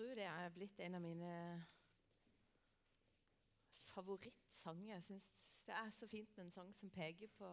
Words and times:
tror 0.00 0.14
det 0.14 0.24
er 0.24 0.52
blitt 0.54 0.78
en 0.80 0.94
av 0.96 1.02
mine 1.04 1.30
favorittsanger. 3.90 4.94
Jeg 4.94 5.04
syns 5.04 5.26
det 5.66 5.74
er 5.76 5.90
så 5.92 6.06
fint 6.08 6.30
med 6.36 6.46
en 6.46 6.54
sang 6.54 6.70
som 6.78 6.90
peker 6.94 7.28
på, 7.36 7.48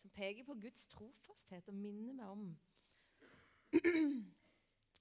som 0.00 0.14
peker 0.16 0.46
på 0.48 0.56
Guds 0.62 0.86
trofasthet 0.94 1.68
og 1.68 1.76
minner 1.76 2.16
meg 2.16 2.32
om 2.32 2.46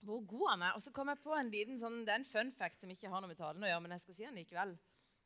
hvor 0.06 0.26
god 0.28 0.46
han 0.50 0.66
er. 0.68 0.76
Og 0.76 0.84
så 0.84 0.92
kom 0.92 1.14
jeg 1.14 1.24
på 1.24 1.38
en 1.40 1.54
liten 1.54 1.80
sånn, 1.80 2.02
det 2.04 2.18
er 2.18 2.20
en 2.20 2.28
fun 2.34 2.52
fact 2.60 2.84
som 2.84 2.92
ikke 2.92 3.14
har 3.14 3.24
noe 3.24 3.32
med 3.32 3.40
talen 3.40 3.64
å 3.64 3.72
gjøre, 3.72 3.86
men 3.86 3.96
jeg 3.96 4.04
skal 4.04 4.20
si 4.20 4.28
den 4.28 4.40
likevel. 4.42 4.76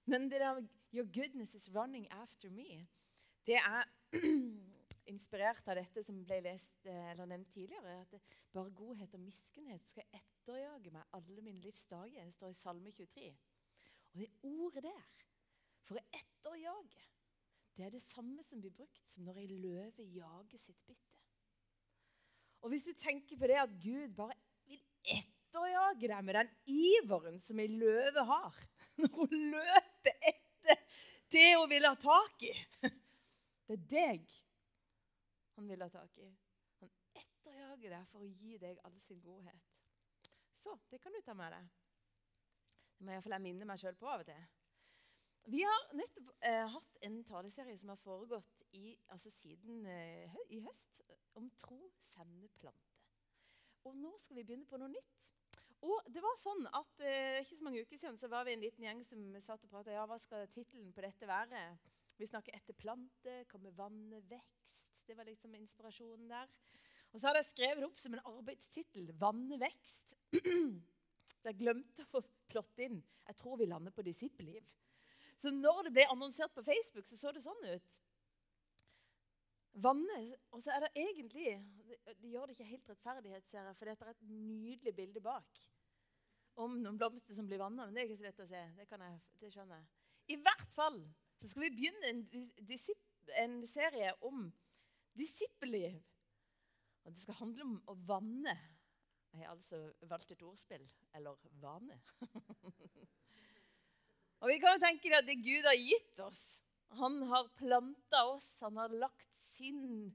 Men 0.05 0.30
det 0.30 0.44
der 0.46 0.62
'Your 0.94 1.10
goodness 1.10 1.55
is 1.55 1.71
running 1.73 2.05
after 2.12 2.54
me', 2.54 2.86
det 3.50 3.57
er 3.57 3.89
inspirert 5.10 5.68
av 5.68 5.80
dette 5.80 6.04
som 6.05 6.21
ble 6.25 6.39
lest, 6.46 6.75
eh, 6.86 7.12
eller 7.12 7.30
nevnt 7.30 7.52
tidligere. 7.54 8.00
At 8.04 8.12
det, 8.14 8.21
bare 8.54 8.73
godhet 8.78 9.14
og 9.18 9.24
miskunnhet 9.24 9.86
skal 9.89 10.07
etterjage 10.16 10.93
meg 10.93 11.16
alle 11.18 11.46
mine 11.46 11.62
livs 11.64 11.86
dager. 11.89 12.25
Det 12.25 12.36
står 12.38 12.54
i 12.54 12.60
Salme 12.60 12.93
23. 12.96 13.30
Og 14.14 14.21
det 14.24 14.30
ordet 14.43 14.83
der, 14.88 15.25
for 15.86 16.00
å 16.00 16.06
etterjage, 16.14 17.07
det 17.78 17.86
er 17.86 17.93
det 17.96 18.04
samme 18.04 18.43
som 18.43 18.61
blir 18.61 18.74
brukt 18.75 19.07
som 19.07 19.24
når 19.24 19.39
ei 19.39 19.47
løve 19.47 20.04
jager 20.04 20.60
sitt 20.60 20.80
bytte. 20.88 21.19
Og 22.60 22.74
hvis 22.74 22.89
du 22.89 22.94
tenker 23.00 23.39
på 23.39 23.47
det 23.47 23.60
at 23.61 23.75
Gud 23.80 24.16
bare 24.18 24.36
vil 24.68 24.82
etterjage 25.16 26.10
deg 26.11 26.25
med 26.28 26.36
den 26.36 26.50
iveren 26.68 27.39
som 27.46 27.61
ei 27.61 27.69
løve 27.71 28.25
har 28.28 28.57
når 29.00 29.14
hun 29.16 29.38
løper 29.54 30.28
etter 30.33 30.83
det 31.32 31.47
hun 31.55 31.69
vil 31.71 31.88
ha 31.88 31.94
tak 32.02 32.45
i 32.50 32.52
Det 33.69 33.78
er 33.78 33.88
deg 33.94 34.36
han 35.59 35.67
vil 35.67 35.83
ha 35.83 35.89
tak 35.91 36.17
i. 36.23 36.30
Han 36.80 36.91
etterjager 37.19 37.91
deg 37.97 38.08
for 38.13 38.23
å 38.23 38.31
gi 38.31 38.55
deg 38.61 38.80
all 38.88 38.95
sin 39.03 39.19
godhet. 39.23 39.75
Så 40.59 40.75
det 40.91 41.02
kan 41.03 41.16
du 41.16 41.19
ta 41.23 41.35
med 41.35 41.52
deg. 41.55 41.67
Det 42.95 43.05
må 43.08 43.13
iallfall 43.13 43.35
jeg 43.38 43.45
minne 43.45 43.67
meg 43.67 43.80
sjøl 43.81 43.97
på 43.99 44.08
av 44.11 44.23
og 44.23 44.29
til. 44.29 44.39
Vi 45.49 45.63
har 45.63 45.85
nettopp 45.97 46.31
eh, 46.45 46.66
hatt 46.71 46.97
en 47.07 47.17
taleserie 47.27 47.77
som 47.79 47.91
har 47.93 47.99
foregått 48.03 48.63
i, 48.75 48.93
altså 49.11 49.31
siden 49.33 49.85
eh, 49.88 50.39
i 50.51 50.59
høst, 50.63 51.03
om 51.39 51.47
tro 51.59 51.79
sender 52.03 52.51
plante. 52.59 53.03
Og 53.88 53.95
nå 53.97 54.11
skal 54.19 54.39
vi 54.39 54.45
begynne 54.45 54.67
på 54.69 54.79
noe 54.79 54.91
nytt. 54.91 55.29
Og 55.88 56.07
det 56.11 56.19
var 56.23 56.35
sånn 56.41 56.66
at 56.75 57.03
eh, 57.07 57.39
Ikke 57.39 57.55
så 57.55 57.63
mange 57.63 57.85
uker 57.88 57.95
siden 57.95 58.17
så 58.19 58.27
var 58.31 58.44
vi 58.47 58.51
en 58.55 58.63
liten 58.63 58.83
gjeng 58.83 59.03
som 59.07 59.23
satt 59.44 59.63
og 59.63 59.71
prata. 59.71 59.95
Ja, 59.95 60.03
hva 60.07 60.19
skal 60.19 60.47
tittelen 60.51 60.91
på 60.95 61.03
dette 61.05 61.27
være? 61.27 61.63
Vi 62.19 62.27
snakker 62.27 62.55
etter 62.57 62.75
plante, 62.75 63.45
kommer 63.47 63.71
vannet, 63.77 64.27
vekst. 64.27 64.58
Det 65.09 65.17
var 65.17 65.25
liksom 65.25 65.55
inspirasjonen 65.55 66.29
der. 66.29 66.49
Og 67.09 67.19
så 67.19 67.27
hadde 67.27 67.39
jeg 67.41 67.49
skrevet 67.49 67.79
det 67.81 67.88
opp 67.88 68.02
som 68.02 68.13
en 68.13 68.27
arbeidstittel. 68.29 69.07
'Vannvekst'. 69.17 70.13
Jeg 71.47 71.55
glemte 71.57 72.05
å 72.13 72.21
plotte 72.51 72.83
inn. 72.83 72.99
Jeg 73.25 73.38
tror 73.39 73.57
vi 73.57 73.66
lander 73.66 73.95
på 73.95 74.03
disippelliv. 74.05 74.61
Så 75.39 75.49
når 75.55 75.88
det 75.88 75.93
ble 75.95 76.05
annonsert 76.11 76.53
på 76.53 76.61
Facebook, 76.67 77.07
så 77.07 77.17
så 77.17 77.31
det 77.33 77.41
sånn 77.41 77.66
ut. 77.66 77.97
Vannet 79.73 80.35
Og 80.51 80.61
så 80.61 80.73
er 80.75 80.85
det 80.85 80.89
egentlig 80.97 81.55
De 82.19 82.31
gjør 82.33 82.49
det 82.49 82.57
ikke 82.57 82.69
helt 82.69 82.89
rettferdighet, 82.89 83.49
ser 83.49 83.66
jeg, 83.66 83.77
for 83.77 83.85
det 83.85 83.95
er 83.95 84.13
et 84.13 84.23
nydelig 84.29 84.95
bilde 84.95 85.21
bak 85.21 85.66
om 86.59 86.75
noen 86.83 86.97
blomster 86.99 87.33
som 87.33 87.47
blir 87.47 87.61
vanna. 87.61 87.85
Men 87.85 87.95
det 87.95 88.01
er 88.01 88.09
ikke 88.09 88.21
så 88.21 88.27
lett 88.27 88.41
å 88.44 88.49
se. 88.49 88.63
Det, 88.77 88.88
jeg, 88.91 89.19
det 89.41 89.51
skjønner 89.53 89.79
jeg. 89.79 89.91
I 90.35 90.41
hvert 90.44 90.71
fall 90.75 90.99
så 91.39 91.53
skal 91.53 91.63
vi 91.63 91.75
begynne 91.77 92.09
en, 92.09 92.25
en 93.39 93.55
serie 93.69 94.11
om 94.27 94.49
disippelliv. 95.17 95.97
Og 97.05 97.13
det 97.13 97.23
skal 97.23 97.39
handle 97.39 97.65
om 97.65 97.77
å 97.89 97.95
vanne. 98.09 98.55
Jeg 99.33 99.45
har 99.45 99.53
altså 99.53 99.81
valgt 100.09 100.33
et 100.33 100.45
ordspill. 100.45 100.85
Eller 101.17 101.38
vane. 101.61 101.97
og 104.41 104.51
vi 104.51 104.57
kan 104.61 104.75
jo 104.75 104.83
tenke 104.83 105.13
at 105.17 105.27
det 105.27 105.39
Gud 105.41 105.66
har 105.66 105.77
gitt 105.77 106.19
oss 106.21 106.43
Han 106.99 107.21
har 107.29 107.51
planta 107.57 108.23
oss, 108.31 108.47
han 108.66 108.78
har 108.81 108.89
lagt 108.89 109.28
sin, 109.51 110.09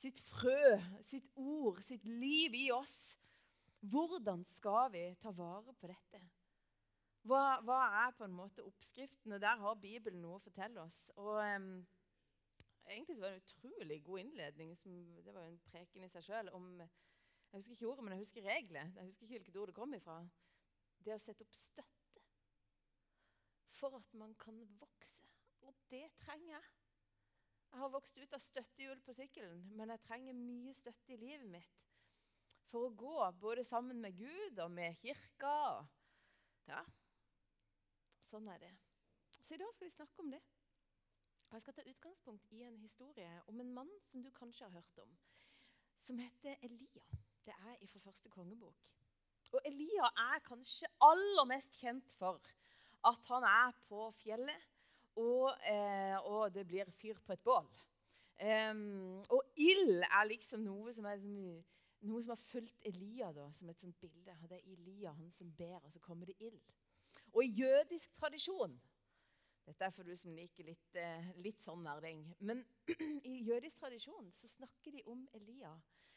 sitt 0.00 0.22
frø, 0.24 0.78
sitt 1.04 1.28
ord, 1.36 1.82
sitt 1.84 2.06
liv 2.08 2.54
i 2.56 2.70
oss. 2.72 3.18
Hvordan 3.84 4.46
skal 4.48 4.88
vi 4.94 5.02
ta 5.20 5.32
vare 5.36 5.74
på 5.76 5.90
dette? 5.90 6.22
Hva, 7.26 7.58
hva 7.66 7.80
er 8.06 8.14
på 8.16 8.24
en 8.24 8.36
måte 8.38 8.64
oppskriften? 8.64 9.34
Og 9.34 9.42
Der 9.42 9.60
har 9.60 9.82
Bibelen 9.82 10.22
noe 10.22 10.38
å 10.38 10.44
fortelle 10.44 10.84
oss. 10.84 10.96
Og 11.18 11.40
um, 11.42 11.70
Egentlig 12.86 13.16
var 13.20 13.32
det 13.32 13.36
en 13.36 13.42
utrolig 13.42 14.04
god 14.04 14.20
innledning. 14.20 14.76
Som, 14.78 14.96
det 15.24 15.34
var 15.34 15.46
jo 15.46 15.52
en 15.54 15.62
preken 15.70 16.06
i 16.06 16.10
seg 16.12 16.26
sjøl. 16.28 16.50
Jeg 16.50 17.58
husker 17.58 17.76
ikke 17.76 17.90
ordet, 17.90 18.04
men 18.04 18.16
jeg 18.16 18.24
husker 18.24 18.46
reglene. 18.46 18.94
Jeg 18.96 19.10
husker 19.10 19.26
ikke 19.26 19.38
hvilket 19.38 19.60
ord 19.60 19.72
det 19.72 19.78
kom 19.78 19.94
ifra. 19.94 20.16
Det 21.04 21.14
å 21.14 21.22
sette 21.22 21.46
opp 21.46 21.54
støtte 21.54 22.24
for 23.76 23.96
at 23.98 24.14
man 24.16 24.34
kan 24.40 24.62
vokse. 24.80 25.26
Og 25.66 25.74
det 25.90 26.06
trenger 26.22 26.54
jeg. 26.54 26.68
Jeg 27.72 27.82
har 27.82 27.92
vokst 27.92 28.18
ut 28.18 28.34
av 28.34 28.40
støttehjul 28.40 29.00
på 29.04 29.14
sykkelen, 29.18 29.66
men 29.76 29.90
jeg 29.92 30.04
trenger 30.06 30.38
mye 30.38 30.72
støtte 30.74 31.12
i 31.12 31.18
livet 31.20 31.48
mitt 31.50 31.82
for 32.70 32.86
å 32.86 32.94
gå 32.98 33.16
både 33.42 33.64
sammen 33.66 34.00
med 34.02 34.16
Gud 34.18 34.58
og 34.62 34.70
med 34.72 34.96
kirka. 35.02 35.56
Ja, 36.70 36.82
sånn 38.26 38.48
er 38.50 38.62
det. 38.62 38.72
Så 39.42 39.54
i 39.54 39.60
dag 39.60 39.74
skal 39.74 39.86
vi 39.86 39.94
snakke 39.94 40.24
om 40.24 40.32
det. 40.32 40.40
Og 41.48 41.54
Jeg 41.54 41.62
skal 41.62 41.74
ta 41.74 41.82
utgangspunkt 41.90 42.52
i 42.52 42.62
en 42.66 42.76
historie 42.78 43.42
om 43.46 43.60
en 43.60 43.72
mann 43.74 43.90
som 44.02 44.22
du 44.22 44.30
kanskje 44.34 44.64
har 44.64 44.72
hørt 44.72 44.98
om, 44.98 45.16
som 45.98 46.18
heter 46.18 46.56
Elia. 46.62 47.04
Det 47.46 47.54
er 47.54 47.86
fra 47.86 47.98
første 47.98 48.28
kongebok. 48.28 48.88
Og 49.52 49.60
Elia 49.64 50.08
er 50.32 50.42
kanskje 50.44 50.90
aller 51.00 51.44
mest 51.46 51.78
kjent 51.80 52.12
for 52.18 52.40
at 53.06 53.28
han 53.30 53.46
er 53.46 53.76
på 53.88 54.10
fjellet 54.24 54.66
og, 55.16 55.54
eh, 55.64 56.16
og 56.26 56.54
det 56.54 56.66
blir 56.66 56.90
fyr 56.90 57.20
på 57.24 57.32
et 57.32 57.44
bål. 57.44 57.68
Um, 58.36 59.22
og 59.32 59.42
ild 59.56 60.02
er 60.04 60.26
liksom 60.28 60.60
noe 60.60 60.92
som, 60.92 61.06
er, 61.08 61.22
noe 62.04 62.22
som 62.22 62.34
har 62.34 62.42
fulgt 62.50 62.82
Elia 62.84 63.30
da, 63.32 63.46
som 63.56 63.70
et 63.72 63.80
sånt 63.80 63.96
bilde. 64.00 64.34
Det 64.50 64.58
er 64.58 64.74
Elia, 64.74 65.14
han 65.16 65.30
som 65.32 65.54
ber, 65.56 65.78
og 65.78 65.92
så 65.92 66.02
kommer 66.04 66.28
det 66.28 66.36
ild. 66.40 66.60
Og 67.32 67.44
i 67.44 67.54
jødisk 67.62 68.12
tradisjon 68.20 68.76
Dette 69.66 69.84
er 69.84 69.94
for 69.94 70.06
du 70.06 70.14
som 70.16 70.34
liker 70.34 70.68
litt, 70.68 70.98
eh, 70.98 71.30
litt 71.42 71.60
sånn 71.64 71.82
nerding. 71.82 72.22
Men 72.38 72.62
i 73.26 73.40
jødisk 73.48 73.82
tradisjon 73.82 74.30
så 74.34 74.50
snakker 74.50 74.94
de 74.94 75.04
om 75.10 75.26
Elia 75.34 75.74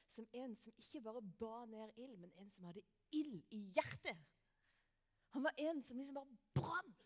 som 0.10 0.26
en 0.34 0.56
som 0.58 0.74
ikke 0.82 1.02
bare 1.06 1.22
ba 1.40 1.66
ned 1.70 1.94
ild, 2.02 2.18
men 2.18 2.34
en 2.42 2.50
som 2.54 2.66
hadde 2.70 2.86
ild 3.16 3.42
i 3.54 3.62
hjertet. 3.78 4.22
Han 5.36 5.46
var 5.46 5.62
en 5.62 5.84
som 5.86 5.98
liksom 5.98 6.18
bare 6.18 6.40
brant 6.58 7.00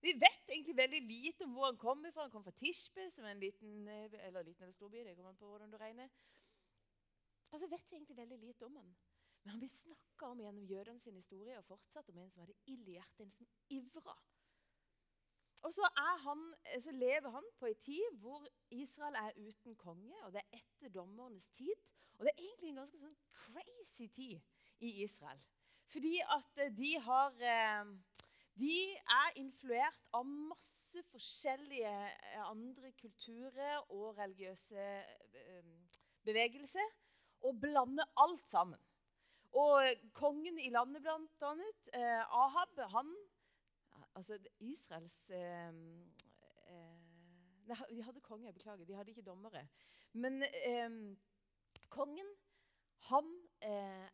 vi 0.00 0.12
vet 0.16 0.48
egentlig 0.48 0.76
veldig 0.76 1.00
lite 1.04 1.44
om 1.44 1.54
hvor 1.54 1.66
han 1.66 1.76
kommer 1.76 2.12
fra. 2.12 2.24
Han 2.24 2.32
kom 2.32 2.44
fra 2.44 2.56
Tishbe, 2.56 3.10
som 3.12 3.24
er 3.24 3.34
en 3.34 3.42
liten 3.42 3.88
eh, 3.88 4.14
eller 4.26 4.46
liten 4.46 4.64
eller 4.64 4.74
storby. 4.74 5.04
det 5.04 5.16
kommer 5.16 5.36
på 5.36 5.46
hvordan 5.46 5.70
du 5.70 5.76
regner. 5.76 6.08
Og 7.50 7.60
så 7.60 7.68
vet 7.68 7.90
vi 7.90 7.96
egentlig 7.96 8.16
veldig 8.16 8.38
lite 8.38 8.64
om 8.64 8.76
han. 8.76 8.94
Men 9.42 9.50
han 9.50 9.60
blir 9.60 9.72
snakka 9.72 10.26
om 10.26 10.40
gjennom 10.40 10.64
jødene 10.64 11.00
sin 11.00 11.16
historie 11.16 11.58
og 11.58 11.64
fortsatt 11.64 12.08
om 12.08 12.18
en 12.18 12.30
som 12.30 12.40
hadde 12.40 12.56
ild 12.66 12.88
i 12.88 12.96
hjertet, 12.96 13.20
en 13.26 13.30
som 13.30 13.48
ivra. 13.76 14.16
Og 15.62 15.72
så, 15.72 15.88
han, 16.24 16.54
eh, 16.64 16.82
så, 16.82 16.92
lever 16.92 17.30
han 17.30 17.44
på 17.58 17.66
en 17.66 17.74
tid 17.74 18.16
hvor 18.20 18.46
Israel 18.70 19.14
er 19.14 19.32
uten 19.36 19.76
konge, 19.76 20.14
og 20.24 20.32
det 20.32 20.40
er 20.40 20.60
etter 20.60 20.88
dommernes 20.88 21.48
tid. 21.48 21.74
Og 22.18 22.24
det 22.24 22.32
er 22.32 22.42
egentlig 22.44 22.70
en 22.70 22.82
ganske 22.82 23.00
sånn 23.00 23.16
crazy 23.42 24.08
tid 24.08 24.40
i 24.80 24.94
Israel. 25.04 25.40
Fordi 25.92 26.16
at 26.36 26.64
eh, 26.64 26.72
de 26.76 26.92
har 27.04 27.36
eh, 27.52 27.92
de 28.60 28.76
er 29.20 29.40
influert 29.40 30.00
av 30.16 30.26
masse 30.28 31.02
forskjellige 31.12 31.92
andre 32.44 32.90
kulturer 32.98 33.84
og 33.88 34.18
religiøse 34.18 34.88
bevegelser. 36.26 36.96
Og 37.46 37.56
blander 37.60 38.04
alt 38.20 38.42
sammen. 38.50 38.80
Og 39.56 40.02
kongen 40.12 40.58
i 40.60 40.68
landet, 40.74 41.00
blant 41.02 41.46
annet, 41.46 41.88
Ahab, 42.36 42.82
han 42.92 43.14
Altså 44.14 44.38
Israels 44.58 45.30
eh, 45.30 45.72
Nei, 47.70 47.76
de 47.90 48.02
hadde 48.02 48.20
konge, 48.20 48.52
beklager. 48.52 48.84
De 48.84 48.94
hadde 48.94 49.12
ikke 49.12 49.22
dommere. 49.22 49.68
Men 50.12 50.42
eh, 50.42 50.90
kongen, 51.88 52.32
han 53.10 53.28
eh, 53.62 54.08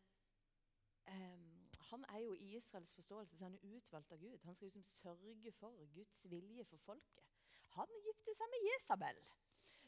han 1.89 2.05
er 2.09 2.19
jo 2.19 2.33
i 2.33 2.55
Israels 2.55 2.93
forståelse 2.93 3.37
så 3.37 3.47
han 3.47 3.55
er 3.55 3.75
utvalgt 3.77 4.11
av 4.11 4.19
Gud. 4.19 4.37
Han 4.43 4.55
skal 4.55 4.67
liksom 4.67 4.83
sørge 4.91 5.51
for 5.59 5.85
Guds 5.95 6.19
vilje 6.29 6.65
for 6.65 6.81
folket. 6.85 7.23
Han 7.77 7.99
gifter 8.05 8.35
seg 8.35 8.51
med 8.51 8.65
Jesabel, 8.67 9.21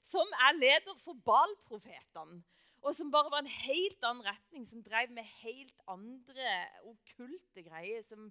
som 0.02 0.36
er 0.48 0.58
leder 0.58 0.96
for 1.04 1.20
Baal-profetene. 1.28 2.44
Og 2.80 2.96
som 2.96 3.12
bare 3.12 3.32
var 3.34 3.44
en 3.44 3.52
helt 3.52 4.06
annen 4.08 4.24
retning, 4.24 4.68
som 4.68 4.84
drev 4.84 5.12
med 5.12 5.28
helt 5.42 5.82
andre 5.92 6.54
okkulte 6.88 7.66
greier. 7.66 8.06
Som, 8.08 8.30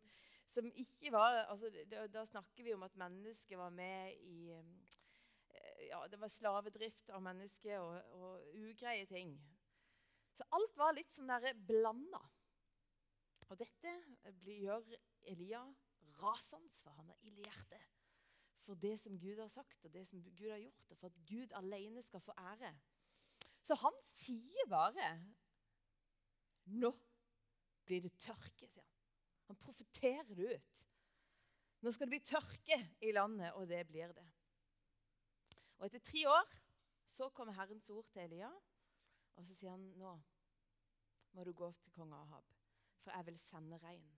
som 0.49 0.69
ikke 0.73 1.13
var 1.13 1.43
altså, 1.45 1.71
da, 1.91 2.07
da, 2.13 2.25
snakker 2.27 2.65
vi 2.65 2.75
om 2.75 2.87
at 2.87 2.97
mennesket 2.97 3.59
var 3.61 3.71
med 3.75 4.17
i 4.25 4.51
eh, 4.51 5.85
ja, 5.91 6.01
Det 6.09 6.21
var 6.21 6.33
slavedrift 6.33 7.11
av 7.15 7.23
mennesket 7.23 7.79
og, 7.81 8.01
og 8.17 8.57
ugreie 8.57 9.07
ting. 9.07 9.37
Så 10.37 10.47
alt 10.55 10.77
var 10.79 10.97
litt 10.97 11.13
sånn 11.13 11.31
blanda. 11.67 12.21
Og 13.49 13.57
dette 13.59 13.95
blir, 14.43 14.65
gjør 14.67 14.91
Elia 15.33 15.63
rasende, 16.21 16.71
for 16.83 16.95
han 16.99 17.09
har 17.13 17.25
ild 17.25 17.41
i 17.41 17.47
hjertet. 17.47 17.97
For 18.67 18.77
det 18.77 18.99
som 19.01 19.17
Gud 19.19 19.41
har 19.41 19.49
sagt, 19.49 19.85
og 19.85 19.93
det 19.95 20.05
som 20.07 20.23
Gud 20.23 20.51
har 20.51 20.61
gjort, 20.61 20.91
og 20.91 20.99
for 21.01 21.09
at 21.09 21.21
Gud 21.29 21.55
alene 21.57 22.03
skal 22.05 22.21
få 22.21 22.35
ære. 22.37 22.75
Så 23.65 23.77
han 23.81 23.97
sier 24.13 24.69
bare 24.71 25.11
Nå 26.69 26.91
blir 27.89 28.03
det 28.05 28.13
tørke, 28.21 28.67
sier 28.69 28.85
han. 28.85 28.98
Han 29.49 29.57
profeterer 29.57 30.35
det 30.37 30.55
ut. 30.55 30.85
Nå 31.81 31.93
skal 31.95 32.09
det 32.09 32.17
bli 32.17 32.25
tørke 32.27 32.79
i 33.01 33.13
landet, 33.13 33.53
og 33.57 33.69
det 33.71 33.85
blir 33.89 34.13
det. 34.13 34.27
Og 35.79 35.87
etter 35.87 36.03
tre 36.03 36.25
år 36.29 36.57
så 37.09 37.29
kommer 37.35 37.57
Herrens 37.57 37.91
ord 37.91 38.09
til 38.13 38.25
Elia, 38.27 38.51
og 39.39 39.47
så 39.47 39.55
sier 39.55 39.73
han 39.77 39.87
nå 39.99 40.17
må 41.37 41.45
du 41.45 41.53
gå 41.53 41.69
til 41.83 41.93
kong 41.93 42.13
Ahab, 42.17 42.45
for 43.05 43.15
jeg 43.15 43.27
vil 43.27 43.39
sende 43.39 43.79
regn. 43.79 44.09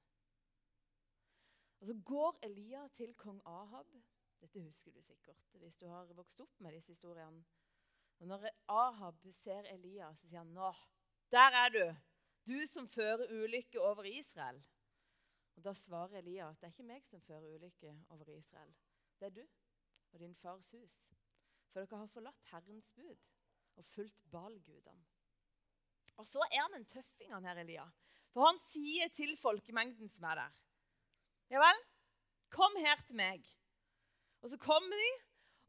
Og 1.80 1.86
Så 1.86 1.94
går 2.04 2.38
Elia 2.42 2.88
til 2.96 3.14
kong 3.14 3.40
Ahab. 3.46 3.86
Dette 4.40 4.62
husker 4.62 4.92
du 4.92 5.02
sikkert 5.02 5.36
hvis 5.60 5.76
du 5.76 5.86
har 5.88 6.08
vokst 6.16 6.40
opp 6.40 6.60
med 6.60 6.72
disse 6.72 6.92
historiene. 6.92 7.44
Og 8.20 8.26
Når 8.26 8.48
Ahab 8.68 9.26
ser 9.32 9.68
Elia, 9.72 10.14
så 10.16 10.28
sier 10.28 10.38
han 10.38 10.54
nå, 10.54 10.72
der 11.32 11.56
er 11.64 11.68
du, 11.68 11.84
du 12.48 12.66
som 12.66 12.88
fører 12.88 13.28
ulykke 13.30 13.80
over 13.80 14.04
Israel. 14.04 14.62
Og 15.60 15.64
Da 15.64 15.74
svarer 15.76 16.16
Elia 16.16 16.46
at 16.48 16.56
det 16.56 16.70
er 16.70 16.72
ikke 16.72 16.84
meg 16.88 17.02
som 17.04 17.20
fører 17.20 17.50
ulykke 17.52 17.90
over 18.14 18.28
Israel. 18.32 18.70
Det 19.20 19.26
er 19.26 19.32
du 19.36 19.42
og 20.12 20.20
din 20.22 20.32
fars 20.34 20.70
hus. 20.72 20.94
For 21.68 21.84
dere 21.84 21.98
har 22.00 22.08
forlatt 22.08 22.46
Herrens 22.48 22.86
bud 22.96 23.26
og 23.76 23.84
fulgt 23.84 24.22
Balgudene. 24.32 25.04
Og 26.16 26.26
så 26.26 26.40
er 26.46 26.62
han 26.62 26.78
en 26.78 26.86
tøffing, 26.88 27.34
han 27.34 27.44
her 27.44 27.60
Elia. 27.60 27.84
For 28.32 28.46
han 28.46 28.60
sier 28.70 29.12
til 29.12 29.34
folkemengden 29.36 30.08
som 30.08 30.24
er 30.30 30.40
der 30.40 30.56
Ja 31.52 31.60
vel, 31.60 31.84
kom 32.56 32.80
her 32.80 33.04
til 33.04 33.20
meg. 33.20 33.44
Og 34.40 34.54
så 34.54 34.56
kommer 34.64 34.96
de, 34.96 35.12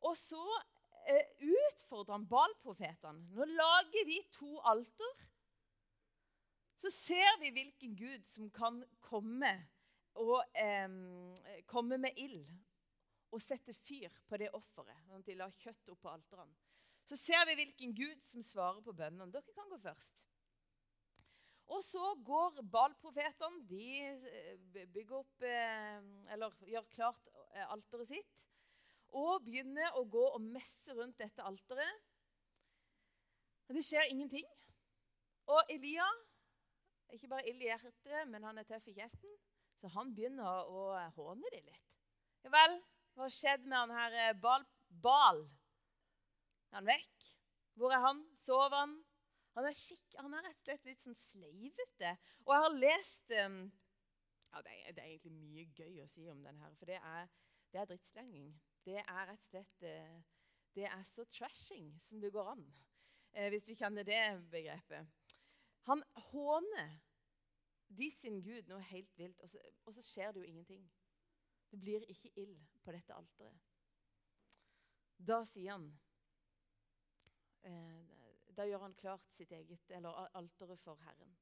og 0.08 0.16
så 0.18 0.46
eh, 1.12 1.36
utfordrer 1.52 2.16
han 2.16 2.30
Balprofetene. 2.32 3.28
Nå 3.36 3.52
lager 3.60 4.08
vi 4.08 4.24
to 4.40 4.56
alter. 4.72 5.28
Så 6.80 6.96
ser 6.96 7.40
vi 7.44 7.52
hvilken 7.60 8.00
gud 8.00 8.24
som 8.32 8.48
kan 8.56 8.84
komme 9.04 9.54
og 10.20 10.42
eh, 10.60 11.64
komme 11.70 11.98
med 12.02 12.18
ild 12.20 12.50
og 13.32 13.40
sette 13.44 13.74
fyr 13.86 14.12
på 14.28 14.40
det 14.42 14.50
offeret. 14.58 14.98
Sånn 15.08 15.24
de 15.28 15.38
la 15.40 15.48
kjøtt 15.62 15.94
opp 15.94 16.02
på 16.04 16.12
alteren. 16.12 16.52
Så 17.08 17.18
ser 17.20 17.46
vi 17.48 17.58
hvilken 17.60 17.96
gud 17.96 18.20
som 18.28 18.44
svarer 18.44 18.84
på 18.84 18.94
bønnene. 18.96 19.32
Dere 19.32 19.56
kan 19.56 19.72
gå 19.72 19.80
først. 19.84 20.22
Og 21.72 21.84
så 21.88 22.12
går 22.28 22.60
Bal-profetene. 22.72 23.64
De 23.70 23.86
eh, 24.04 24.88
bygger 24.92 25.22
opp, 25.22 25.46
eller 25.48 26.56
gjør 26.68 26.88
klart 26.92 27.32
eh, 27.54 27.68
alteret 27.72 28.12
sitt. 28.12 28.40
Og 29.16 29.44
begynner 29.44 29.96
å 30.00 30.04
gå 30.08 30.24
og 30.36 30.44
messe 30.44 30.96
rundt 30.96 31.20
dette 31.20 31.44
alteret. 31.44 32.10
Det 33.72 33.84
skjer 33.88 34.12
ingenting. 34.12 34.48
Og 35.52 35.72
Elia 35.72 36.08
ikke 37.12 37.28
bare 37.28 37.48
ild 37.50 37.62
i 37.64 37.68
hjertet, 37.68 38.28
men 38.32 38.44
han 38.48 38.60
er 38.60 38.68
tøff 38.68 38.88
i 38.88 38.96
kjeften. 38.96 39.34
Så 39.82 39.90
han 39.96 40.14
begynner 40.14 40.70
å 40.70 40.86
håne 41.18 41.50
dem 41.54 41.66
litt. 41.66 41.88
Ja 42.46 42.52
vel, 42.54 42.76
hva 43.16 43.26
har 43.26 43.34
skjedd 43.34 43.66
med 43.66 43.78
han 43.80 43.94
her 43.96 44.18
eh, 44.28 44.36
Bal? 44.38 44.66
Bal? 45.02 45.42
Er 46.72 46.78
han 46.80 46.90
vekk? 46.90 47.26
Hvor 47.80 47.94
er 47.96 48.04
han? 48.04 48.22
Sover 48.46 48.78
han? 48.78 48.94
Han 49.58 49.68
er, 49.68 49.76
skikk, 49.76 50.14
han 50.16 50.34
er 50.38 50.46
rett 50.48 50.60
og 50.62 50.70
slett 50.70 50.86
litt 50.88 51.04
sånn 51.04 51.18
sleivete. 51.20 52.14
Og 52.46 52.54
jeg 52.54 52.66
har 52.66 52.78
lest 52.78 53.34
um, 53.42 53.58
ja, 54.52 54.62
det, 54.64 54.76
er, 54.76 54.94
det, 54.94 55.02
er, 55.02 55.10
egentlig 55.10 55.34
mye 55.36 55.66
gøy 55.76 56.04
å 56.04 56.08
si 56.12 56.28
om 56.32 56.44
den 56.46 56.62
her, 56.62 56.76
for 56.80 56.92
det 56.92 57.00
er, 57.02 57.28
det 57.74 57.82
er 57.82 57.90
drittslenging. 57.90 58.54
Det 58.86 59.00
er 59.02 59.28
rett 59.28 59.44
og 59.44 59.50
slett 59.50 59.86
uh, 59.88 60.22
Det 60.78 60.88
er 60.88 61.04
så 61.10 61.26
trashing 61.36 61.92
som 62.06 62.22
det 62.24 62.32
går 62.32 62.54
an, 62.54 62.64
uh, 63.36 63.48
hvis 63.52 63.68
du 63.68 63.74
kjenner 63.76 64.08
det 64.08 64.22
begrepet. 64.54 65.36
Han 65.90 66.06
håner 66.32 66.96
de 67.98 68.10
sin 68.14 68.42
Gud 68.44 68.70
noe 68.70 68.82
helt 68.92 69.18
vilt, 69.18 69.40
og 69.42 69.50
så, 69.50 69.62
og 69.86 69.94
så 69.94 70.04
skjer 70.06 70.32
det 70.32 70.42
jo 70.44 70.50
ingenting. 70.50 70.86
Det 71.72 71.80
blir 71.80 72.06
ikke 72.12 72.32
ild 72.40 72.58
på 72.84 72.92
dette 72.92 73.16
alteret. 73.16 73.60
Da 75.22 75.44
sier 75.46 75.76
han 75.76 75.86
eh, 77.68 78.08
Da 78.58 78.66
gjør 78.68 78.88
han 78.88 78.98
klart 79.00 79.28
sitt 79.32 79.52
eget, 79.56 79.92
eller 79.96 80.28
alteret 80.36 80.80
for 80.82 81.00
Herren. 81.06 81.36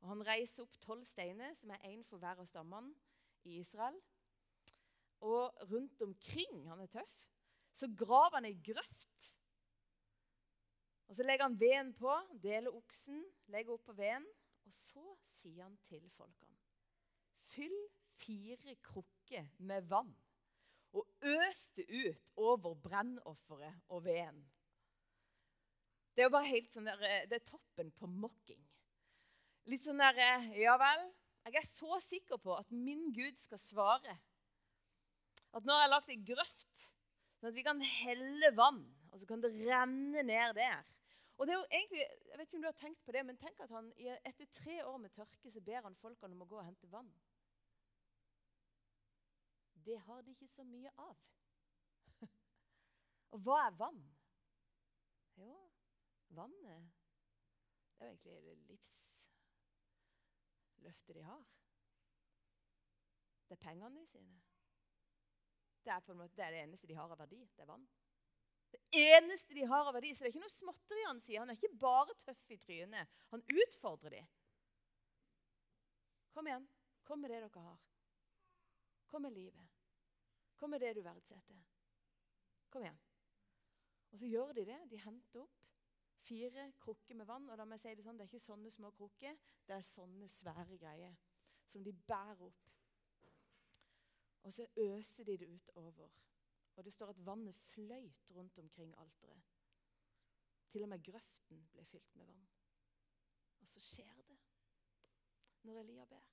Og 0.00 0.08
Han 0.08 0.24
reiser 0.26 0.64
opp 0.64 0.76
tolv 0.80 1.04
steiner, 1.08 1.54
som 1.56 1.70
er 1.70 1.84
én 1.88 2.04
for 2.08 2.20
hver 2.20 2.40
av 2.40 2.48
stammene 2.48 2.92
i 3.48 3.60
Israel. 3.60 3.96
Og 5.20 5.52
rundt 5.70 6.02
omkring 6.02 6.64
han 6.68 6.80
er 6.80 6.92
tøff, 6.92 7.16
så 7.72 7.88
graver 7.96 8.38
han 8.38 8.48
ei 8.48 8.56
grøft. 8.64 9.34
Og 11.08 11.16
Så 11.16 11.22
legger 11.22 11.48
han 11.48 11.60
veden 11.60 11.94
på, 11.94 12.12
deler 12.42 12.76
oksen, 12.76 13.24
legger 13.48 13.74
opp 13.74 13.84
på 13.88 13.96
veden. 13.98 14.26
Og 14.70 14.76
så 14.76 15.02
sier 15.34 15.64
han 15.64 15.78
til 15.88 16.04
folkene 16.14 16.58
Fyll 17.50 17.78
fire 18.20 18.76
krukker 18.86 19.48
med 19.66 19.88
vann 19.90 20.12
og 20.94 21.06
øs 21.26 21.62
det 21.78 21.86
ut 21.90 22.30
over 22.38 22.74
brennofferet 22.82 23.90
og 23.94 24.04
veden. 24.04 24.40
Det 26.14 26.24
er 26.24 26.32
bare 26.34 26.50
helt 26.50 26.70
sånn 26.74 26.86
der, 26.86 27.02
eh, 27.06 27.26
det 27.30 27.40
er 27.40 27.46
toppen 27.46 27.92
på 27.98 28.06
mokking. 28.10 28.62
Litt 29.70 29.86
sånn 29.86 30.02
der 30.02 30.18
eh, 30.18 30.48
Ja 30.62 30.74
vel, 30.82 31.04
jeg 31.46 31.60
er 31.62 31.68
så 31.70 32.00
sikker 32.02 32.42
på 32.42 32.56
at 32.58 32.70
min 32.74 33.08
Gud 33.14 33.38
skal 33.42 33.62
svare. 33.62 34.16
At 35.54 35.66
nå 35.66 35.74
har 35.74 35.86
jeg 35.86 35.94
lagt 35.94 36.14
ei 36.14 36.18
grøft, 36.30 36.86
sånn 37.38 37.50
at 37.50 37.58
vi 37.58 37.66
kan 37.66 37.82
helle 37.82 38.50
vann, 38.58 38.82
og 39.10 39.18
så 39.18 39.30
kan 39.30 39.42
det 39.42 39.54
renne 39.62 40.26
ned 40.26 40.58
der. 40.58 40.82
Og 41.40 41.46
det 41.46 41.52
er 41.54 41.58
jo 41.58 41.66
egentlig, 41.72 42.00
jeg 42.28 42.38
vet 42.38 42.46
ikke 42.46 42.56
om 42.56 42.62
du 42.62 42.68
har 42.68 42.76
tenkt 42.76 43.04
på 43.04 43.12
det, 43.16 43.26
men 43.26 43.38
tenk 43.40 43.60
at 43.64 43.70
han 43.72 43.86
etter 44.28 44.46
tre 44.52 44.84
år 44.84 44.98
med 45.00 45.10
tørke 45.16 45.50
så 45.50 45.60
ber 45.64 45.82
han 45.86 45.96
folkene 45.96 46.34
om 46.36 46.42
å 46.44 46.46
gå 46.50 46.58
og 46.60 46.66
hente 46.66 46.90
vann. 46.92 47.08
Det 49.86 49.96
har 50.04 50.20
de 50.26 50.30
ikke 50.34 50.48
så 50.52 50.64
mye 50.68 50.90
av. 51.00 51.16
og 53.32 53.38
hva 53.46 53.56
er 53.62 53.78
vann? 53.80 54.02
Jo, 55.40 55.54
vannet 56.36 56.84
Det 57.96 58.04
er 58.04 58.10
jo 58.10 58.12
egentlig 58.12 58.36
det 58.44 58.56
livsløftet 58.68 61.16
de 61.16 61.22
har. 61.30 61.44
Det 63.48 63.54
er 63.56 63.64
pengene 63.64 64.04
sine. 64.12 64.36
Det 65.80 65.90
er, 65.96 66.04
måte, 66.12 66.36
det 66.36 66.44
er 66.44 66.52
det 66.52 66.60
eneste 66.66 66.90
de 66.92 67.00
har 67.00 67.08
av 67.08 67.16
verdi. 67.24 67.40
Det 67.56 67.64
er 67.64 67.72
vann. 67.72 67.88
Det 68.70 68.80
eneste 69.16 69.54
de 69.54 69.66
har 69.70 69.88
av 69.88 69.94
verdi. 69.96 70.12
Så 70.14 70.24
det 70.24 70.30
er 70.30 70.34
ikke 70.34 70.44
noe 70.44 70.54
småtteri 70.54 71.06
han 71.06 71.22
sier. 71.24 71.42
Han 71.42 71.52
er 71.52 71.58
ikke 71.58 71.80
bare 71.82 72.16
tøff 72.22 72.54
i 72.54 72.58
trynet. 72.60 73.20
Han 73.34 73.44
utfordrer 73.44 74.18
dem. 74.18 74.30
Kom 76.34 76.46
igjen. 76.46 76.66
Kom 77.06 77.22
med 77.22 77.32
det 77.34 77.42
dere 77.42 77.64
har. 77.66 77.78
Kom 79.10 79.26
med 79.26 79.34
livet. 79.34 79.78
Kom 80.56 80.70
med 80.70 80.82
det 80.84 80.94
du 80.94 81.02
verdsetter. 81.02 81.64
Kom 82.70 82.84
igjen. 82.86 83.00
Og 84.10 84.18
så 84.20 84.30
gjør 84.30 84.52
de 84.54 84.66
det. 84.68 84.78
De 84.90 85.02
henter 85.02 85.42
opp 85.42 85.60
fire 86.30 86.72
krukker 86.78 87.14
med 87.14 87.26
vann. 87.26 87.48
Og 87.50 87.58
da 87.58 87.64
må 87.64 87.76
jeg 87.78 87.82
si 87.84 87.94
Det 87.94 88.06
sånn, 88.06 88.18
det 88.18 88.26
er 88.26 88.32
ikke 88.32 88.46
sånne 88.46 88.70
små 88.70 88.90
krukker, 88.94 89.36
det 89.66 89.76
er 89.76 89.86
sånne 89.86 90.28
svære 90.30 90.78
greier 90.78 91.16
som 91.70 91.84
de 91.86 91.92
bærer 91.92 92.42
opp. 92.46 92.66
Og 94.42 94.54
så 94.54 94.66
øser 94.76 95.24
de 95.24 95.36
det 95.38 95.48
utover. 95.48 96.08
Og 96.80 96.84
det 96.84 96.92
står 96.94 97.10
at 97.12 97.26
vannet 97.26 97.58
fløyt 97.74 98.30
rundt 98.32 98.58
omkring 98.58 98.94
alteret. 98.98 99.42
Til 100.72 100.82
og 100.82 100.88
med 100.88 101.02
grøften 101.04 101.66
ble 101.74 101.84
fylt 101.84 102.14
med 102.16 102.24
vann. 102.24 102.46
Og 103.60 103.68
så 103.68 103.82
skjer 103.84 104.22
det 104.22 104.38
når 105.68 105.82
Elia 105.82 106.06
ber. 106.08 106.24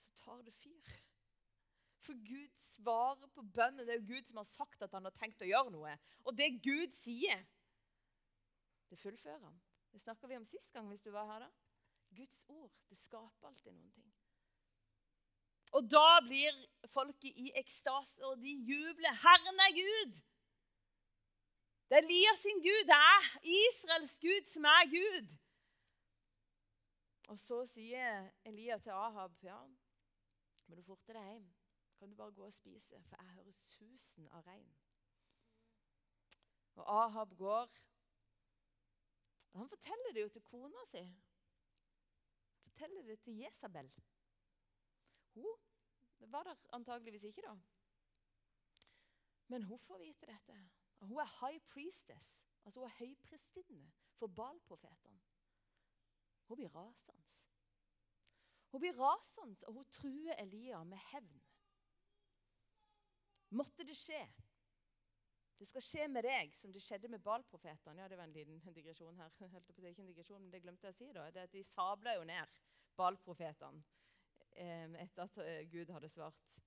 Så 0.00 0.16
tar 0.22 0.40
det 0.48 0.56
fyr. 0.62 0.96
For 2.06 2.16
Gud 2.24 2.56
svarer 2.56 3.28
på 3.28 3.42
bønnen. 3.42 3.84
Det 3.84 3.98
er 3.98 4.00
jo 4.00 4.14
Gud 4.14 4.24
som 4.30 4.40
har 4.40 4.48
sagt 4.48 4.88
at 4.88 4.96
han 4.96 5.04
har 5.04 5.18
tenkt 5.20 5.44
å 5.44 5.52
gjøre 5.52 5.76
noe. 5.76 5.92
Og 6.24 6.40
det 6.40 6.54
Gud 6.64 6.96
sier, 6.96 7.44
det 8.88 9.02
fullfører 9.04 9.44
han. 9.44 9.60
Det 9.92 10.00
snakka 10.00 10.32
vi 10.32 10.40
om 10.40 10.48
sist 10.48 10.72
gang. 10.72 10.88
hvis 10.88 11.04
du 11.04 11.12
var 11.12 11.28
her 11.34 11.44
da. 11.44 11.52
Guds 12.16 12.46
ord 12.48 12.72
det 12.88 12.96
skaper 12.96 13.52
alltid 13.52 13.76
noen 13.76 13.92
ting. 13.92 14.15
Og 15.72 15.90
da 15.90 16.20
blir 16.26 16.54
folket 16.92 17.38
i 17.42 17.50
ekstase, 17.58 18.24
og 18.26 18.38
de 18.38 18.52
jubler. 18.70 19.14
Herren 19.24 19.64
er 19.66 19.72
Gud! 19.80 20.22
Det 21.88 21.98
er 21.98 22.02
Elias 22.02 22.38
sin 22.42 22.62
Gud. 22.62 22.84
Det 22.90 22.98
er 22.98 23.26
Israels 23.42 24.18
Gud 24.18 24.46
som 24.52 24.64
er 24.64 24.86
Gud. 24.90 25.28
Og 27.28 27.38
så 27.38 27.60
sier 27.66 28.30
Elia 28.46 28.78
til 28.78 28.90
Ahab 28.94 29.34
ja, 29.42 29.58
må 30.66 30.78
du 30.78 30.82
forte 30.86 31.14
deg 31.14 31.30
hjem. 31.30 31.46
Kan 31.98 32.10
du 32.10 32.16
bare 32.16 32.34
gå 32.34 32.44
og 32.44 32.52
spise, 32.52 32.98
for 33.08 33.16
jeg 33.22 33.34
hører 33.34 33.54
susen 33.56 34.28
av 34.28 34.42
regn. 34.46 34.74
Og 36.76 36.90
Ahab 37.04 37.36
går. 37.38 37.70
Han 39.56 39.68
forteller 39.68 40.12
det 40.12 40.26
jo 40.26 40.28
til 40.28 40.44
kona 40.44 40.84
si. 40.90 41.06
forteller 42.62 43.02
det 43.02 43.20
til 43.20 43.38
Jesabel. 43.40 43.88
Hun 45.36 46.32
var 46.32 46.42
der 46.42 46.56
antageligvis 46.72 47.22
ikke, 47.22 47.42
da. 47.42 47.56
Men 49.46 49.62
hun 49.62 49.78
får 49.78 49.98
vite 49.98 50.26
dette. 50.26 50.68
Hun 51.00 51.18
er 51.18 51.46
high 51.46 51.60
priestess, 51.68 52.46
altså 52.64 52.80
hun 52.80 52.88
er 52.88 52.98
høyprestinne 52.98 53.92
for 54.18 54.26
Baal-profetene. 54.26 55.20
Hun 56.48 56.56
blir 56.56 56.74
rasende. 56.74 57.22
Hun 58.70 58.80
blir 58.80 58.98
rasende, 58.98 59.66
og 59.66 59.72
hun 59.72 59.84
truer 59.90 60.34
Elia 60.38 60.84
med 60.84 60.98
hevn. 61.12 61.42
Måtte 63.48 63.84
det 63.84 63.96
skje. 63.96 64.22
Det 65.58 65.68
skal 65.68 65.82
skje 65.82 66.08
med 66.08 66.26
deg 66.26 66.56
som 66.56 66.72
det 66.72 66.82
skjedde 66.84 67.08
med 67.08 67.22
Baal-profetene. 67.24 68.02
Ja, 68.02 68.08
det 68.08 68.18
var 68.18 68.24
en 68.24 68.32
liten 68.32 68.74
digresjon 68.74 69.16
her. 69.16 69.30
Helt 69.54 69.66
på 69.66 69.72
ikke 69.72 70.02
en 70.02 70.10
digresjon, 70.10 70.42
men 70.42 70.50
det 70.52 70.62
glemte 70.62 70.86
jeg 70.86 70.96
å 70.96 70.98
si. 70.98 71.12
da. 71.12 71.30
Det 71.30 71.46
at 71.46 71.52
De 71.52 71.62
sabla 71.64 72.16
jo 72.18 72.24
ned 72.28 72.58
Baal-profetene 72.96 73.84
etter 74.56 75.26
at 75.26 75.38
eh, 75.44 75.66
Gud 75.70 75.90
hadde 75.92 76.08
svart. 76.08 76.58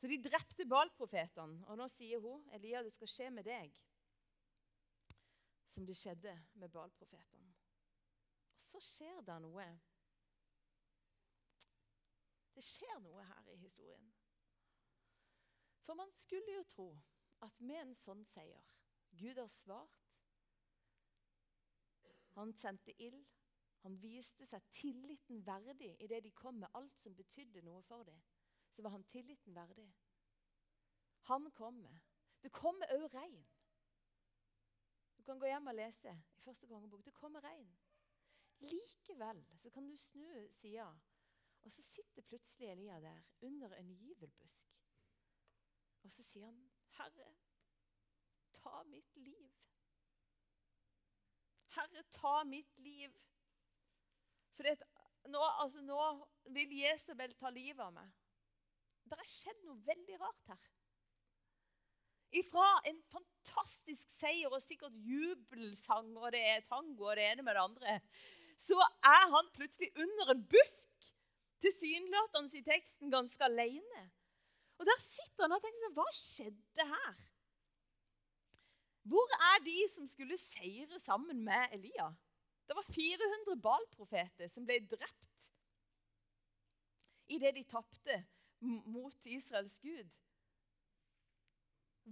Så 0.00 0.08
de 0.08 0.16
drepte 0.24 0.64
Baal-profetene. 0.68 1.60
Og 1.68 1.78
nå 1.78 1.86
sier 1.92 2.22
hun, 2.24 2.46
Elia, 2.56 2.82
det 2.82 2.92
skal 2.94 3.10
skje 3.10 3.30
med 3.36 3.46
deg 3.48 3.76
som 5.70 5.86
det 5.86 5.94
skjedde 5.98 6.32
med 6.58 6.72
Baal-profetene. 6.72 7.52
Og 8.56 8.64
så 8.64 8.80
skjer 8.82 9.20
det 9.26 9.36
noe. 9.44 9.66
Det 12.56 12.64
skjer 12.66 12.98
noe 13.04 13.22
her 13.28 13.52
i 13.52 13.58
historien. 13.60 14.10
For 15.86 15.98
man 15.98 16.12
skulle 16.14 16.56
jo 16.58 16.64
tro 16.70 16.88
at 17.44 17.60
med 17.60 17.80
en 17.84 17.94
sånn 17.96 18.24
seier 18.32 18.66
Gud 19.16 19.38
har 19.40 19.48
svart. 19.50 19.96
Han 22.36 22.52
sendte 22.56 22.94
ild. 23.02 23.24
Han 23.80 23.96
viste 24.02 24.46
seg 24.46 24.64
tilliten 24.70 25.40
verdig 25.46 25.94
i 26.00 26.06
det 26.06 26.20
de 26.24 26.30
kom 26.36 26.60
med 26.60 26.68
alt 26.74 26.98
som 27.00 27.16
betydde 27.16 27.62
noe 27.64 27.82
for 27.82 28.04
dem. 28.04 28.20
Så 28.70 28.82
var 28.82 28.90
han 28.90 29.04
tilliten 29.04 29.54
verdig. 29.54 29.88
Han 31.30 31.50
kommer. 31.50 32.00
Det 32.42 32.52
kommer 32.52 32.92
òg 32.96 33.08
regn. 33.14 33.46
Du 35.16 35.24
kan 35.24 35.38
gå 35.38 35.46
hjem 35.46 35.66
og 35.72 35.74
lese 35.76 36.12
i 36.36 36.40
første 36.40 36.66
kongebok. 36.66 37.04
Det 37.04 37.14
kommer 37.14 37.44
regn. 37.44 37.72
Likevel 38.60 39.40
så 39.56 39.70
kan 39.70 39.88
du 39.88 39.96
snu 39.96 40.48
sida, 40.52 40.88
og 41.62 41.72
så 41.72 41.82
sitter 41.82 42.22
plutselig 42.22 42.68
Elia 42.68 43.00
der 43.00 43.22
under 43.40 43.74
en 43.74 43.94
gyvelbusk. 43.96 44.76
Og 46.02 46.12
så 46.12 46.22
sier 46.22 46.46
han, 46.46 46.70
'Herre, 46.90 47.34
ta 48.52 48.82
mitt 48.82 49.16
liv.' 49.16 49.56
Herre, 51.68 52.02
ta 52.02 52.44
mitt 52.44 52.78
liv. 52.78 53.16
For 54.60 54.68
det, 54.68 54.76
nå, 55.32 55.40
altså, 55.62 55.80
nå 55.80 56.00
vil 56.52 56.72
Jesabel 56.82 57.32
ta 57.40 57.48
livet 57.48 57.80
av 57.80 57.94
meg. 57.96 58.10
Det 59.08 59.16
har 59.16 59.30
skjedd 59.32 59.62
noe 59.64 59.78
veldig 59.86 60.18
rart 60.20 60.50
her. 60.52 60.66
Ifra 62.36 62.66
en 62.90 63.00
fantastisk 63.08 64.12
seier 64.12 64.52
og 64.52 64.60
sikkert 64.60 65.00
jubelsang 65.00 66.12
og 66.12 66.28
det 66.36 66.44
er 66.52 66.68
tango 66.68 67.08
og 67.08 67.16
det 67.16 67.24
ene 67.30 67.46
med 67.46 67.56
det 67.56 67.64
andre, 67.64 67.96
så 68.60 68.76
er 69.00 69.26
han 69.32 69.50
plutselig 69.56 69.88
under 69.96 70.36
en 70.36 70.46
busk, 70.52 71.10
tilsynelatende 71.64 72.60
i 72.60 72.64
teksten 72.68 73.16
ganske 73.16 73.48
alene. 73.48 74.06
Og 74.76 74.86
Der 74.92 75.00
sitter 75.00 75.48
han 75.48 75.56
og 75.56 75.64
tenker 75.64 75.88
seg, 75.88 75.96
hva 75.96 76.10
skjedde 76.20 76.90
her? 76.92 77.28
Hvor 79.08 79.38
er 79.54 79.64
de 79.64 79.80
som 79.88 80.04
skulle 80.08 80.36
seire 80.36 81.00
sammen 81.00 81.40
med 81.48 81.80
Elia? 81.80 82.12
Det 82.70 82.76
var 82.76 82.86
400 82.94 83.56
Baal-profeter 83.62 84.48
som 84.48 84.62
ble 84.62 84.76
drept 84.86 85.30
idet 87.34 87.50
de 87.56 87.64
tapte 87.66 88.18
mot 88.86 89.26
Israels 89.26 89.74
gud. 89.82 90.12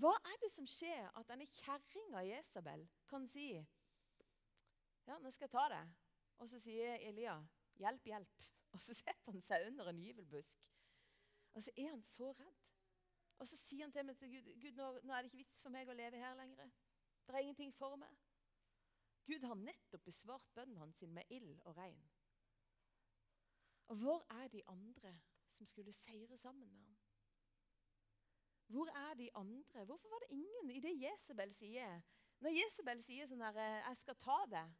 Hva 0.02 0.10
er 0.18 0.40
det 0.42 0.50
som 0.50 0.66
skjer 0.66 1.06
at 1.14 1.30
denne 1.30 1.46
kjerringa 1.60 2.24
Jesabel 2.26 2.82
kan 3.06 3.30
si 3.30 3.52
Ja, 5.06 5.20
nå 5.22 5.30
skal 5.30 5.46
jeg 5.46 5.54
ta 5.54 5.68
det. 5.70 5.84
Og 6.42 6.50
så 6.50 6.58
sier 6.60 6.98
Elia, 7.06 7.38
'Hjelp, 7.78 8.10
hjelp.' 8.10 8.42
Og 8.74 8.82
så 8.82 8.94
setter 8.94 9.30
han 9.30 9.40
seg 9.42 9.66
under 9.70 9.88
en 9.88 10.02
gyvelbusk. 10.02 10.58
Og 11.54 11.62
så 11.62 11.70
er 11.76 11.88
han 11.90 12.02
så 12.02 12.32
redd. 12.32 12.58
Og 13.38 13.46
så 13.46 13.56
sier 13.56 13.86
han 13.86 13.92
til 13.94 14.04
meg 14.04 14.18
til 14.18 14.34
Gud, 14.34 14.50
Gud 14.60 14.74
nå, 14.74 14.90
nå 15.02 15.14
er 15.14 15.22
det 15.22 15.30
ikke 15.30 15.44
vits 15.44 15.62
for 15.62 15.70
meg 15.70 15.88
å 15.88 15.96
leve 15.96 16.18
her 16.18 16.34
lenger. 16.34 16.74
Det 17.26 17.34
er 17.34 17.46
ingenting 17.46 17.74
for 17.78 17.96
meg. 17.96 18.18
Gud 19.28 19.44
har 19.44 19.58
nettopp 19.60 20.06
besvart 20.08 20.46
bønnen 20.56 20.78
hans 20.80 21.02
med 21.12 21.28
ild 21.36 21.58
og 21.68 21.76
regn. 21.76 22.04
Og 23.92 23.96
hvor 24.00 24.24
er 24.40 24.48
de 24.48 24.62
andre 24.68 25.12
som 25.52 25.66
skulle 25.66 25.92
seire 25.92 26.38
sammen 26.38 26.68
med 26.68 26.78
ham? 26.78 26.96
Hvor 28.72 28.88
er 29.08 29.14
de 29.14 29.28
andre? 29.34 29.84
Hvorfor 29.84 30.08
var 30.08 30.18
det 30.18 30.30
ingen 30.30 30.70
i 30.70 30.80
det 30.80 30.94
Jesabel 31.02 31.52
sier? 31.54 32.00
Når 32.40 32.56
Jesabel 32.56 33.02
sier 33.02 33.28
sånn 33.28 33.44
her 33.44 33.56
'Jeg 33.58 33.96
skal 33.96 34.16
ta 34.16 34.38
det', 34.54 34.74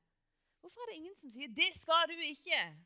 hvorfor 0.61 0.81
er 0.81 0.87
det 0.87 0.97
ingen 0.97 1.17
som 1.17 1.31
sier 1.31 1.49
'Det 1.49 1.71
skal 1.75 2.09
du 2.09 2.17
ikke'? 2.33 2.77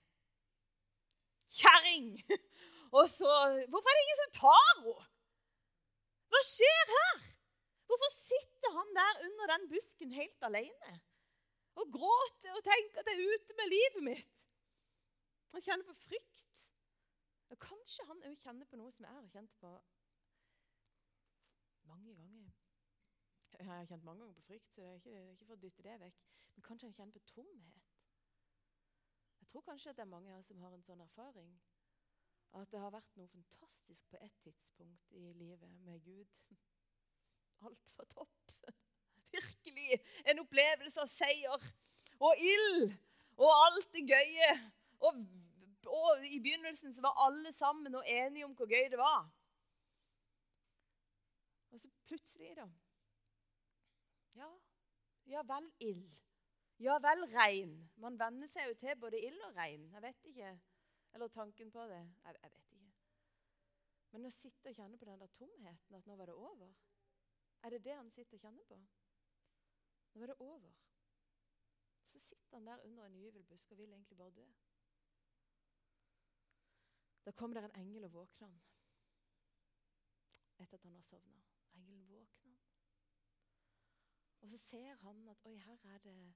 Kjerring! 1.59 2.23
Og 2.99 3.09
så 3.09 3.33
Hvorfor 3.71 3.89
er 3.89 3.97
det 3.97 4.05
ingen 4.07 4.23
som 4.23 4.35
tar 4.41 4.67
henne? 4.75 4.95
Hva 6.31 6.41
skjer 6.49 6.85
her? 6.97 7.17
Hvorfor 7.87 8.11
sitter 8.15 8.71
han 8.79 8.95
der 9.01 9.25
under 9.27 9.47
den 9.53 9.69
busken 9.69 10.13
helt 10.13 10.43
alene? 10.43 11.01
Og 11.81 11.93
gråter 11.93 12.57
og 12.57 12.65
tenker 12.67 13.01
at 13.01 13.11
jeg 13.11 13.19
er 13.19 13.35
ute 13.35 13.57
med 13.59 13.71
livet 13.73 14.05
mitt. 14.09 14.41
Han 15.53 15.65
kjenner 15.65 15.89
på 15.89 15.95
frykt. 15.95 16.49
Og 17.53 17.59
Kanskje 17.61 18.05
han 18.09 18.23
òg 18.29 18.37
kjenner 18.41 18.69
på 18.69 18.79
noe 18.81 18.93
som 18.93 19.05
jeg 19.05 19.17
har 19.17 19.33
kjent 19.33 19.57
på 19.61 19.73
mange 21.89 22.15
ganger. 22.17 22.53
Jeg 23.59 23.67
har 23.69 23.89
kjent 23.89 24.05
mange 24.05 24.25
ganger 24.25 24.39
på 24.39 24.47
frykt, 24.47 24.71
så 24.73 24.81
det 24.81 24.89
er 24.89 24.95
ikke, 25.01 25.11
det 25.11 25.25
er 25.25 25.35
ikke 25.35 25.49
for 25.51 25.57
å 25.57 25.65
dytte 25.65 25.85
det 25.87 25.99
vekk. 26.01 26.23
Men 26.55 26.67
kanskje 26.69 26.89
han 26.89 26.97
kjenner 26.97 27.17
på 27.17 27.25
tomhet. 27.29 27.91
Jeg 29.41 29.49
tror 29.53 29.67
kanskje 29.69 29.93
at 29.93 30.01
det 30.01 30.07
er 30.07 30.15
mange 30.15 30.33
her 30.33 30.43
som 30.47 30.65
har 30.65 30.73
en 30.77 30.87
sånn 30.87 31.05
erfaring. 31.05 31.53
At 32.57 32.73
det 32.73 32.81
har 32.81 32.93
vært 32.93 33.17
noe 33.17 33.29
fantastisk 33.33 34.09
på 34.13 34.21
et 34.21 34.41
tidspunkt 34.45 35.13
i 35.17 35.33
livet 35.37 35.77
med 35.85 36.05
Gud. 36.05 36.33
Alt 37.69 37.93
var 37.97 38.09
topp. 38.13 38.57
Virkelig 39.83 40.31
en 40.31 40.39
opplevelse 40.39 41.01
av 41.01 41.09
seier 41.11 41.65
og 42.23 42.39
ild 42.39 42.93
og 43.37 43.51
alt 43.51 43.89
det 43.95 44.05
gøye. 44.07 44.51
Og, 45.03 45.23
og 45.87 46.27
i 46.27 46.39
begynnelsen 46.41 46.95
så 46.95 47.03
var 47.03 47.19
alle 47.27 47.53
sammen 47.53 47.95
og 47.95 48.05
enige 48.07 48.45
om 48.47 48.55
hvor 48.55 48.71
gøy 48.71 48.91
det 48.91 48.99
var. 48.99 49.27
Og 51.73 51.81
så 51.81 51.89
plutselig, 52.07 52.57
da 52.57 52.69
Ja, 54.35 54.49
ja 55.27 55.43
vel 55.43 55.73
ild. 55.81 56.11
Ja 56.79 56.99
vel 57.03 57.27
regn. 57.35 57.75
Man 57.97 58.19
venner 58.19 58.49
seg 58.49 58.71
jo 58.71 58.79
til 58.81 58.97
både 59.01 59.21
ild 59.21 59.41
og 59.49 59.57
regn. 59.57 59.91
Jeg 59.93 60.03
vet 60.03 60.31
ikke. 60.31 60.55
Eller 61.15 61.29
tanken 61.29 61.71
på 61.71 61.85
det. 61.91 62.01
Jeg, 62.25 62.37
jeg 62.43 62.53
vet 62.53 62.59
ikke. 62.59 62.93
Men 64.13 64.29
å 64.29 64.31
sitte 64.33 64.69
og 64.71 64.77
kjenne 64.77 64.99
på 64.99 65.09
den 65.09 65.21
der 65.21 65.31
tomheten, 65.39 65.97
at 65.97 66.07
nå 66.07 66.17
var 66.17 66.29
det 66.29 66.35
over 66.35 66.73
Er 67.63 67.71
det 67.71 67.85
det 67.85 67.95
han 67.97 68.11
sitter 68.11 68.37
og 68.37 68.41
kjenner 68.41 68.65
på? 68.69 68.77
Nå 70.13 70.21
var 70.21 70.27
det 70.27 70.37
over. 70.39 70.73
Så 72.13 72.19
sitter 72.19 72.57
han 72.57 72.67
der 72.67 72.85
under 72.85 73.07
en 73.07 73.17
gyvelbusk 73.17 73.73
og 73.73 73.79
vil 73.79 73.93
egentlig 73.93 74.17
bare 74.17 74.31
dø. 74.31 74.47
Da 77.25 77.31
kommer 77.31 77.61
det 77.61 77.65
en 77.65 77.81
engel 77.81 78.05
og 78.05 78.13
våkner 78.13 78.49
han 78.49 78.61
etter 80.63 80.77
at 80.77 80.83
han 80.83 80.95
har 80.95 81.03
sovna. 81.03 81.43
Engelen 81.75 82.09
våkner 82.09 82.51
han. 82.51 82.59
Og 84.41 84.49
så 84.49 84.57
ser 84.57 84.95
han 84.95 85.29
at 85.29 85.41
oi, 85.45 85.57
her 85.57 85.79
er 85.85 85.99
det, 85.99 86.35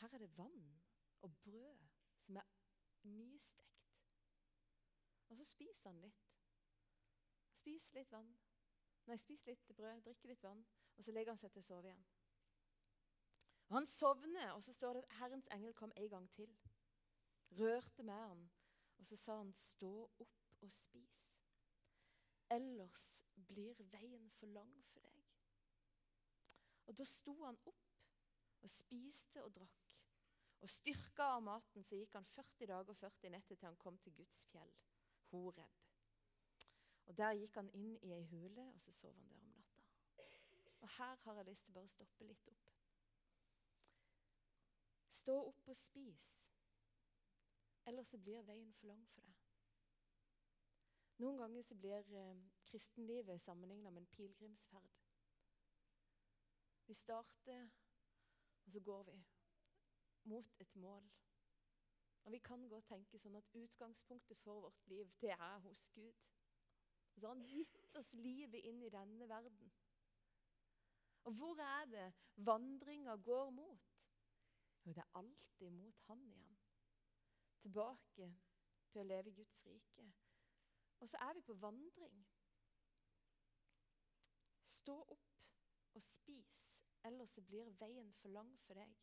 her 0.00 0.14
er 0.14 0.18
det 0.18 0.38
vann 0.38 0.80
og 1.22 1.36
brød 1.44 1.88
som 2.18 2.36
er 2.36 2.42
nystekt. 3.02 3.90
Og 5.28 5.36
så 5.36 5.44
spiser 5.44 5.90
han 5.90 6.00
litt. 6.00 6.24
Spiser 7.48 7.94
litt 7.94 8.12
vann. 8.12 8.32
Nei, 9.06 9.16
spiser 9.16 9.52
litt 9.52 9.76
brød, 9.76 10.00
drikker 10.04 10.28
litt 10.28 10.42
vann, 10.42 10.64
og 10.96 11.04
så 11.04 11.12
legger 11.12 11.32
han 11.32 11.40
seg 11.40 11.52
til 11.52 11.62
å 11.62 11.68
sove 11.68 11.88
igjen. 11.88 12.04
Og 13.70 13.76
Han 13.76 13.86
sovner, 13.86 14.50
og 14.50 14.62
så 14.64 14.72
står 14.72 14.92
det 14.92 15.02
at 15.02 15.16
Herrens 15.18 15.48
engel 15.52 15.74
kom 15.74 15.92
en 15.96 16.08
gang 16.10 16.30
til. 16.30 16.56
Rørte 17.50 18.02
med 18.02 18.14
han, 18.14 18.50
og 18.98 19.06
så 19.06 19.16
sa 19.16 19.36
han, 19.36 19.52
'Stå 19.52 20.10
opp 20.18 20.56
og 20.60 20.72
spis.' 20.72 21.38
Ellers 22.50 23.24
blir 23.46 23.74
veien 23.78 24.30
for 24.30 24.46
lang 24.46 24.84
for 24.86 25.00
deg. 25.00 25.22
Og 26.86 26.98
Da 26.98 27.04
sto 27.04 27.44
han 27.44 27.58
opp 27.64 27.94
og 28.62 28.70
spiste 28.70 29.44
og 29.44 29.54
drakk. 29.54 29.96
Og 30.60 30.70
styrka 30.70 31.22
av 31.22 31.42
maten 31.42 31.84
så 31.84 31.96
gikk 31.96 32.12
han 32.12 32.24
40 32.24 32.66
dager 32.66 32.90
og 32.90 32.96
40 32.96 33.30
netter 33.30 33.54
til 33.54 33.66
han 33.66 33.76
kom 33.76 33.98
til 33.98 34.12
Guds 34.12 34.44
fjell. 34.44 34.74
Horeb. 35.30 35.78
Og 37.06 37.16
Der 37.16 37.32
gikk 37.32 37.54
han 37.54 37.70
inn 37.70 37.96
i 38.02 38.12
ei 38.12 38.24
hule, 38.24 38.72
og 38.74 38.80
så 38.80 38.92
sov 38.92 39.14
han 39.14 39.28
der 39.28 39.36
om 39.36 39.54
natta. 39.54 39.80
Og 40.80 40.88
Her 40.88 41.16
har 41.16 41.34
jeg 41.34 41.46
lyst 41.46 41.64
til 41.64 41.72
bare 41.72 41.84
å 41.84 41.94
stoppe 41.94 42.24
litt 42.24 42.48
opp. 42.48 42.79
Stå 45.20 45.36
opp 45.48 45.68
og 45.68 45.76
spis. 45.76 46.36
eller 47.86 48.04
så 48.04 48.18
blir 48.18 48.42
veien 48.46 48.72
for 48.72 48.86
lang 48.86 49.06
for 49.10 49.24
deg. 49.26 49.38
Noen 51.20 51.40
ganger 51.42 51.64
så 51.66 51.74
blir 51.74 52.12
eh, 52.16 52.42
kristenlivet 52.68 53.40
sammenligna 53.42 53.90
med 53.90 54.02
en 54.02 54.06
pilegrimsferd. 54.14 55.00
Vi 56.86 56.94
starter, 56.94 57.68
og 58.64 58.72
så 58.72 58.80
går 58.80 59.02
vi 59.10 59.16
mot 60.24 60.54
et 60.60 60.76
mål. 60.76 61.10
Og 62.24 62.32
Vi 62.32 62.38
kan 62.38 62.68
godt 62.68 62.88
tenke 62.88 63.18
sånn 63.18 63.36
at 63.36 63.52
utgangspunktet 63.54 64.38
for 64.44 64.64
vårt 64.68 64.86
liv, 64.92 65.12
det 65.20 65.34
er 65.36 65.58
hos 65.66 65.88
Gud. 65.94 66.24
Og 67.14 67.20
så 67.20 67.26
har 67.26 67.34
han 67.34 67.46
gitt 67.48 67.96
oss 67.98 68.12
livet 68.14 68.64
inn 68.64 68.82
i 68.82 68.92
denne 68.92 69.28
verden. 69.28 69.72
Og 71.24 71.32
hvor 71.36 71.60
er 71.60 71.84
det 71.90 72.12
vandringa 72.36 73.16
går 73.16 73.50
mot? 73.50 73.89
Jo, 74.84 74.92
det 74.92 74.98
er 74.98 75.18
alltid 75.18 75.70
mot 75.70 75.98
Han 76.06 76.22
igjen. 76.22 76.58
Tilbake 77.60 78.28
til 78.90 79.00
å 79.00 79.04
leve 79.04 79.30
i 79.30 79.34
Guds 79.34 79.66
rike. 79.66 80.06
Og 81.00 81.08
så 81.08 81.16
er 81.20 81.34
vi 81.34 81.42
på 81.46 81.54
vandring. 81.54 82.26
Stå 84.80 84.96
opp 85.16 85.28
og 85.94 86.02
spis, 86.02 86.64
ellers 87.04 87.38
blir 87.46 87.70
veien 87.80 88.12
for 88.22 88.28
lang 88.28 88.52
for 88.66 88.74
deg. 88.74 88.96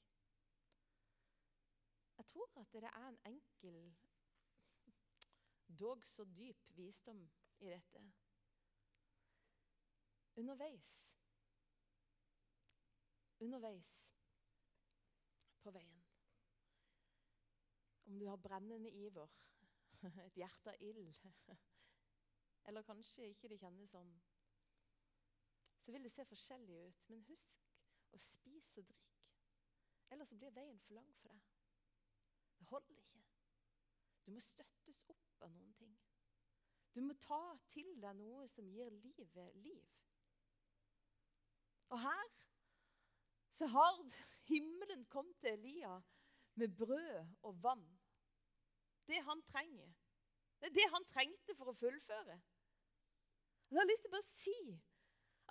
Jeg 2.17 2.25
tror 2.25 2.51
at 2.61 2.73
det 2.73 2.83
er 2.83 3.07
en 3.07 3.19
enkel, 3.25 3.81
dog 5.79 6.05
så 6.05 6.25
dyp 6.25 6.63
visdom 6.77 7.29
i 7.59 7.69
dette. 7.69 8.01
Underveis 10.37 11.13
Underveis 13.39 14.06
på 15.67 15.75
veien. 15.75 16.03
Om 18.07 18.19
du 18.19 18.25
har 18.29 18.39
brennende 18.39 18.91
iver, 18.95 19.33
et 20.27 20.39
hjerte 20.39 20.71
av 20.71 20.83
ild 20.87 21.15
eller 22.67 22.83
kanskje 22.87 23.29
ikke 23.31 23.49
det 23.51 23.59
kjennes 23.61 23.91
sånn. 23.91 24.09
Så 25.83 25.93
vil 25.95 26.03
det 26.03 26.11
se 26.11 26.25
forskjellig 26.27 26.79
ut. 26.87 27.03
Men 27.11 27.23
husk 27.29 27.61
å 28.15 28.19
spise 28.19 28.81
og 28.81 28.89
drikke. 28.89 29.21
Ellers 30.11 30.33
blir 30.35 30.55
veien 30.55 30.79
for 30.83 30.99
lang 30.99 31.13
for 31.21 31.31
deg. 31.31 31.45
Det 32.59 32.67
holder 32.71 32.99
ikke. 32.99 33.23
Du 34.25 34.33
må 34.35 34.43
støttes 34.43 34.99
opp 35.13 35.47
av 35.47 35.53
noen 35.55 35.71
ting. 35.79 35.95
Du 36.95 36.99
må 37.05 37.15
ta 37.23 37.39
til 37.71 37.93
deg 38.03 38.19
noe 38.19 38.47
som 38.51 38.67
gir 38.71 38.91
livet 38.99 39.55
liv. 39.63 39.87
Og 41.87 42.01
her 42.03 42.35
så 43.57 43.67
har 43.73 44.01
himmelen 44.47 45.05
kommet 45.05 45.37
til 45.41 45.49
Elia 45.49 45.95
med 46.55 46.75
brød 46.77 47.25
og 47.41 47.63
vann. 47.63 47.85
Det 49.07 49.23
han 49.23 49.41
trenger. 49.41 49.93
Det 50.59 50.69
er 50.69 50.73
det 50.73 50.89
han 50.93 51.05
trengte 51.05 51.55
for 51.55 51.71
å 51.71 51.77
fullføre. 51.77 52.37
Jeg 53.69 53.79
har 53.79 53.89
lyst 53.89 54.05
til 54.05 54.11
å 54.11 54.15
bare 54.15 54.41
si 54.41 54.59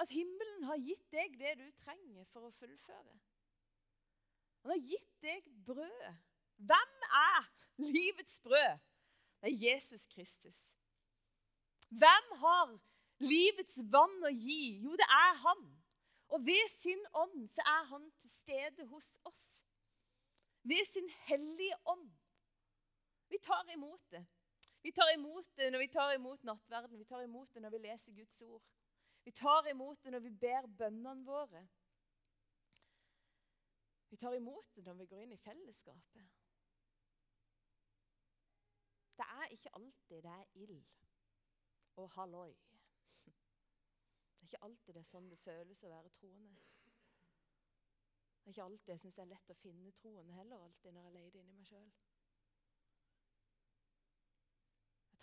at 0.02 0.12
himmelen 0.12 0.64
har 0.68 0.80
gitt 0.82 1.04
deg 1.12 1.38
det 1.40 1.54
du 1.60 1.66
trenger 1.84 2.25
for 2.32 2.48
å 2.48 2.54
fullføre. 2.60 3.14
Han 4.64 4.75
har 4.75 4.82
gitt 4.82 5.12
deg 5.22 5.46
brød. 5.66 6.06
Hvem 6.56 7.06
er 7.20 7.48
livets 7.78 8.40
brød? 8.44 8.82
Det 9.40 9.52
er 9.52 9.58
Jesus 9.68 10.06
Kristus. 10.10 10.60
Hvem 11.88 12.30
har 12.42 12.72
livets 13.22 13.78
vann 13.92 14.16
å 14.26 14.32
gi? 14.32 14.80
Jo, 14.82 14.96
det 14.98 15.06
er 15.06 15.36
han. 15.44 15.66
Og 16.28 16.47
ved 16.47 16.68
sin 16.78 17.02
ånd 17.14 17.49
så 17.49 17.62
er 17.66 17.85
han 17.92 18.11
til 18.21 18.30
stede 18.30 18.87
hos 18.87 19.18
oss. 19.25 19.47
Ved 20.62 20.85
sin 20.85 21.09
hellige 21.09 21.76
ånd. 21.87 22.11
Vi 23.28 23.38
tar 23.42 23.71
imot 23.75 24.11
det. 24.11 24.26
Vi 24.83 24.92
tar 24.92 25.11
imot 25.14 25.56
det 25.56 25.73
når 25.73 25.78
vi 25.78 25.88
tar 25.88 26.12
imot 26.14 26.42
nattverden, 26.45 26.98
vi 26.98 27.05
tar 27.05 27.22
imot 27.22 27.55
det 27.55 27.62
når 27.62 27.70
vi 27.70 27.79
leser 27.79 28.12
Guds 28.12 28.42
ord. 28.42 28.62
Vi 29.24 29.33
tar 29.33 29.66
imot 29.70 30.03
det 30.03 30.12
når 30.12 30.20
vi 30.20 30.31
ber 30.31 30.66
bønnene 30.79 31.24
våre. 31.27 31.68
Vi 34.11 34.16
tar 34.16 34.35
imot 34.35 34.74
det 34.74 34.85
når 34.85 34.94
vi 34.94 35.07
går 35.07 35.22
inn 35.24 35.33
i 35.35 35.42
fellesskapet. 35.42 36.29
Det 39.16 39.27
er 39.27 39.50
ikke 39.57 39.74
alltid 39.74 40.22
det 40.22 40.31
er 40.31 40.44
ild 40.55 40.85
og 41.96 42.11
halloi. 42.11 42.55
Det 44.46 44.54
er 44.54 44.59
ikke 44.59 44.64
alltid 44.64 44.94
det 44.94 45.00
er 45.00 45.11
sånn 45.11 45.30
det 45.30 45.38
føles 45.42 45.82
å 45.82 45.90
være 45.90 46.11
troende. 46.14 46.66
Det 48.40 48.52
er 48.52 48.54
ikke 48.54 48.66
alltid 48.70 48.92
jeg 48.94 49.02
syns 49.02 49.16
det 49.18 49.24
er 49.24 49.32
lett 49.32 49.50
å 49.50 49.56
finne 49.59 49.94
troen 49.98 50.28
heller, 50.38 50.62
alltid 50.62 50.94
når 50.94 51.09
jeg 51.09 51.16
leter 51.16 51.40
inni 51.40 51.56
meg 51.56 51.66
sjøl. 51.66 51.88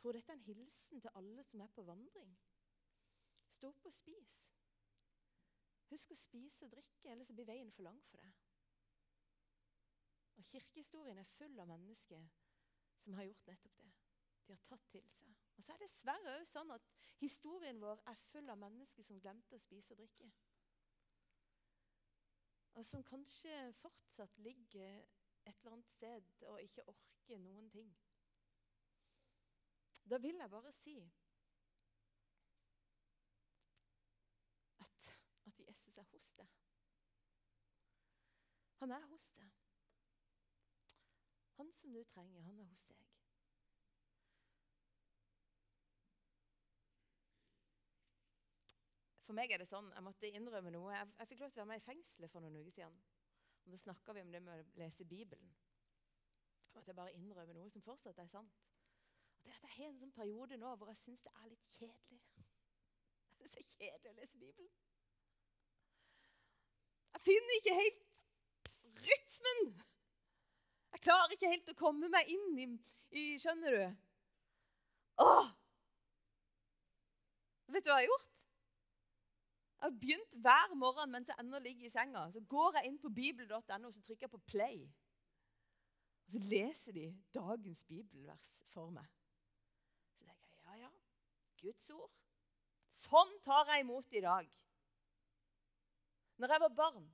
tror 0.04 0.12
dette 0.12 0.32
er 0.32 0.36
en 0.36 0.44
hilsen 0.44 1.02
til 1.02 1.10
alle 1.16 1.44
som 1.48 1.62
er 1.64 1.70
på 1.72 1.84
vandring. 1.88 2.32
Stå 3.56 3.70
opp 3.72 3.86
og 3.88 3.94
spis. 3.96 4.34
Husk 5.94 6.12
å 6.12 6.18
spise 6.20 6.66
og 6.66 6.74
drikke, 6.74 7.12
ellers 7.14 7.32
blir 7.32 7.48
veien 7.48 7.72
for 7.72 7.88
lang 7.88 8.02
for 8.10 8.20
deg. 8.20 8.42
Og 10.42 10.50
Kirkehistorien 10.52 11.24
er 11.24 11.32
full 11.38 11.56
av 11.64 11.72
mennesker 11.72 12.28
som 13.00 13.16
har 13.16 13.30
gjort 13.30 13.48
nettopp 13.48 13.80
det. 13.80 13.94
De 14.44 14.58
har 14.58 14.68
tatt 14.68 14.92
til 14.92 15.08
seg. 15.16 15.43
Og 15.58 15.64
så 15.64 15.74
er 15.74 15.78
det 15.78 15.88
dessverre 15.88 16.38
òg 16.40 16.46
sånn 16.50 16.72
at 16.74 16.88
historien 17.22 17.82
vår 17.82 18.02
er 18.10 18.22
full 18.32 18.50
av 18.50 18.60
mennesker 18.62 19.06
som 19.06 19.20
glemte 19.22 19.56
å 19.56 19.62
spise 19.62 19.94
og 19.94 20.02
drikke. 20.02 20.32
Og 22.74 22.86
som 22.90 23.04
kanskje 23.06 23.74
fortsatt 23.82 24.38
ligger 24.38 25.04
et 25.46 25.60
eller 25.60 25.76
annet 25.76 25.92
sted 25.92 26.32
og 26.50 26.62
ikke 26.62 26.88
orker 26.90 27.40
noen 27.44 27.70
ting. 27.70 27.94
Da 30.10 30.18
vil 30.18 30.40
jeg 30.42 30.50
bare 30.50 30.72
si 30.72 30.96
at, 34.84 35.12
at 35.46 35.60
Jesus 35.68 35.98
er 35.98 36.10
hos 36.12 36.34
deg. 36.40 36.58
Han 38.82 38.92
er 38.92 39.06
hos 39.12 39.32
deg. 39.38 39.52
Han 41.58 41.74
som 41.74 41.94
du 41.94 42.04
trenger, 42.04 42.42
han 42.42 42.60
er 42.60 42.66
hos 42.74 42.88
deg. 42.90 43.13
For 49.24 49.36
meg 49.38 49.52
er 49.52 49.62
det 49.62 49.70
sånn, 49.70 49.92
Jeg 49.96 50.04
måtte 50.04 50.30
innrømme 50.30 50.72
noe. 50.74 50.92
Jeg, 50.96 51.12
jeg 51.20 51.30
fikk 51.32 51.44
lov 51.46 51.52
til 51.52 51.62
å 51.62 51.64
være 51.64 51.72
med 51.74 51.82
i 51.82 51.86
fengselet 51.86 52.32
for 52.32 52.44
noen 52.44 52.60
uker 52.60 52.76
siden. 52.76 53.00
Og 53.64 53.72
Da 53.72 53.80
snakka 53.80 54.14
vi 54.14 54.22
om 54.26 54.32
det 54.32 54.42
med 54.44 54.60
å 54.60 54.80
lese 54.82 55.08
Bibelen. 55.08 55.54
Jeg 56.64 56.76
måtte 56.76 56.96
bare 56.98 57.14
innrømme 57.16 57.54
noe 57.56 57.70
som 57.72 57.84
fortsatt 57.86 58.20
er 58.20 58.32
sant 58.32 58.64
det 59.44 59.52
er 59.52 59.56
at 59.56 59.64
jeg 59.64 59.72
har 59.78 59.90
en 59.92 60.00
sånn 60.00 60.16
periode 60.16 60.58
nå 60.58 60.72
hvor 60.80 60.90
jeg 60.92 61.00
syns 61.02 61.24
det 61.26 61.32
er 61.36 61.50
litt 61.52 61.78
kjedelig. 61.78 62.20
Det 63.38 63.48
er 63.48 63.52
så 63.52 63.64
kjedelig 63.74 64.12
å 64.12 64.16
lese 64.16 64.40
Bibelen. 64.40 64.70
Jeg 67.14 67.24
finner 67.26 67.58
ikke 67.60 67.74
helt 67.76 68.06
rytmen. 69.04 69.64
Jeg 70.94 71.04
klarer 71.04 71.36
ikke 71.36 71.50
helt 71.52 71.74
å 71.74 71.76
komme 71.82 72.08
meg 72.14 72.32
inn 72.32 72.62
i, 72.64 72.68
i 73.20 73.24
Skjønner 73.44 73.76
du? 73.76 74.06
Åh! 75.26 75.52
Vet 77.74 77.84
du 77.84 77.92
hva 77.92 78.00
jeg 78.00 78.08
har 78.08 78.14
gjort? 78.14 78.33
Jeg 79.84 79.92
har 79.92 80.00
begynt 80.00 80.36
hver 80.40 80.76
morgen 80.80 81.12
mens 81.12 81.28
jeg 81.28 81.36
ennå 81.40 81.60
ligger 81.60 81.86
i 81.86 81.90
senga. 81.92 82.22
Så 82.32 82.40
går 82.48 82.78
jeg 82.78 82.88
inn 82.88 83.00
på 83.04 83.10
bibel.no 83.12 83.90
og 83.90 83.98
trykker 84.06 84.24
jeg 84.24 84.32
på 84.32 84.40
play. 84.48 84.78
Og 86.24 86.32
så 86.32 86.40
leser 86.40 86.96
de 86.96 87.04
dagens 87.36 87.82
bibelvers 87.90 88.54
for 88.72 88.94
meg. 88.96 89.10
Så 90.08 90.24
tenker 90.24 90.48
jeg 90.48 90.64
ja, 90.70 90.78
ja. 90.86 90.94
Guds 91.60 91.92
ord. 91.98 92.16
Sånn 92.96 93.36
tar 93.44 93.74
jeg 93.74 93.84
imot 93.84 94.16
i 94.16 94.24
dag. 94.24 94.48
Når 96.40 96.56
jeg 96.56 96.64
var 96.64 96.80
barn, 96.80 97.12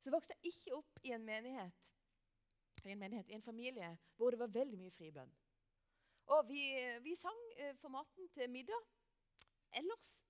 så 0.00 0.16
vokste 0.16 0.38
jeg 0.38 0.54
ikke 0.54 0.80
opp 0.80 1.04
i 1.04 1.12
en 1.12 1.28
menighet, 1.28 1.86
i 2.86 2.96
en, 2.96 3.04
menighet, 3.04 3.28
i 3.28 3.36
en 3.36 3.44
familie 3.44 3.92
hvor 4.16 4.32
det 4.32 4.40
var 4.40 4.56
veldig 4.56 4.80
mye 4.80 4.96
fribønn. 4.96 5.36
Og 6.32 6.48
vi, 6.48 6.64
vi 7.04 7.20
sang 7.20 7.46
formaten 7.52 7.80
for 7.84 7.98
maten 8.00 8.32
til 8.32 8.48
middag. 8.56 8.92
Ellers 9.76 10.22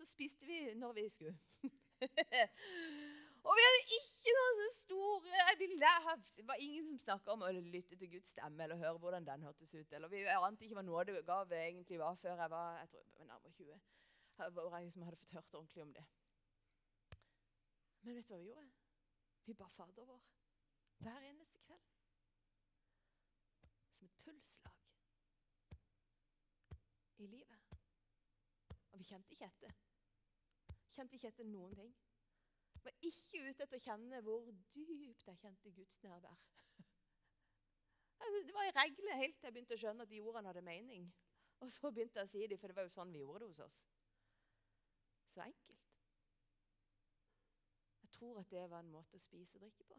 så 0.00 0.06
spiste 0.08 0.46
vi 0.48 0.60
når 0.80 0.92
vi 0.96 1.08
skulle. 1.12 1.36
Og 3.40 3.56
vi 3.56 3.64
hadde 3.64 3.96
ikke 3.96 4.32
noen 4.36 4.58
så 4.60 4.68
store 4.76 5.44
Det 6.36 6.46
var 6.48 6.60
ingen 6.60 6.86
som 6.86 6.98
snakka 7.04 7.32
om 7.32 7.44
å 7.44 7.50
lytte 7.52 7.96
til 7.96 8.10
Guds 8.14 8.32
stemme 8.34 8.64
eller 8.64 8.80
høre 8.80 8.98
hvordan 9.00 9.28
den 9.28 9.44
hørtes 9.44 9.74
ut. 9.74 9.92
Eller 9.92 10.08
vi 10.12 10.24
ante 10.28 10.64
ikke 10.64 10.76
hva 10.76 10.84
nådegave 10.84 11.60
egentlig 11.60 12.00
var 12.00 12.16
før 12.20 12.40
jeg 12.40 12.52
var 12.52 12.78
jeg 12.80 12.90
tror 12.94 13.28
nærmere 13.28 13.52
20. 13.52 13.80
Hvor 14.40 14.76
jeg 14.76 14.84
liksom 14.84 15.06
hadde 15.08 15.20
fått 15.20 15.36
hørt 15.36 15.54
ordentlig 15.60 15.82
om 15.82 15.94
det. 15.96 16.04
Men 18.02 18.16
vet 18.16 18.28
du 18.28 18.32
hva 18.32 18.40
vi 18.40 18.48
gjorde? 18.48 18.68
Vi 19.46 19.56
ba 19.56 19.68
Fader 19.76 20.08
vår 20.08 20.20
hver 21.00 21.28
eneste 21.28 21.60
kveld. 21.64 21.86
Som 23.98 24.08
et 24.08 24.16
pulsslag 24.24 24.76
i 27.20 27.26
livet. 27.26 27.78
Og 28.92 28.98
vi 28.98 29.04
kjente 29.04 29.32
ikke 29.36 29.48
etter. 29.48 29.89
Kjente 30.94 31.16
ikke 31.16 31.30
etter 31.30 31.46
noen 31.48 31.74
ting. 31.78 31.90
Var 32.84 32.96
ikke 33.06 33.42
ute 33.44 33.64
etter 33.64 33.76
å 33.76 33.84
kjenne 33.84 34.20
hvor 34.24 34.46
dypt 34.74 35.26
jeg 35.28 35.40
kjente 35.42 35.74
Guds 35.76 36.02
nærvær. 36.06 36.38
Altså, 38.20 38.40
Det 38.44 38.52
var 38.52 38.66
ei 38.68 38.72
regle 38.76 39.14
helt 39.16 39.36
til 39.40 39.48
jeg 39.48 39.54
begynte 39.56 39.76
å 39.76 39.80
skjønne 39.80 40.04
at 40.04 40.10
de 40.10 40.18
ordene 40.20 40.50
hadde 40.50 40.62
mening. 40.64 41.06
Og 41.64 41.70
så 41.72 41.90
begynte 41.92 42.20
jeg 42.20 42.28
å 42.28 42.32
si 42.32 42.46
dem, 42.48 42.60
for 42.60 42.68
det 42.68 42.76
var 42.76 42.84
jo 42.84 42.92
sånn 42.92 43.12
vi 43.12 43.22
gjorde 43.22 43.40
det 43.40 43.48
hos 43.48 43.62
oss. 43.64 43.78
Så 45.32 45.40
enkelt. 45.44 45.86
Jeg 48.02 48.12
tror 48.16 48.40
at 48.42 48.52
det 48.52 48.66
var 48.72 48.84
en 48.84 48.92
måte 48.92 49.16
å 49.16 49.22
spise 49.22 49.56
og 49.56 49.64
drikke 49.64 49.86
på. 49.88 49.98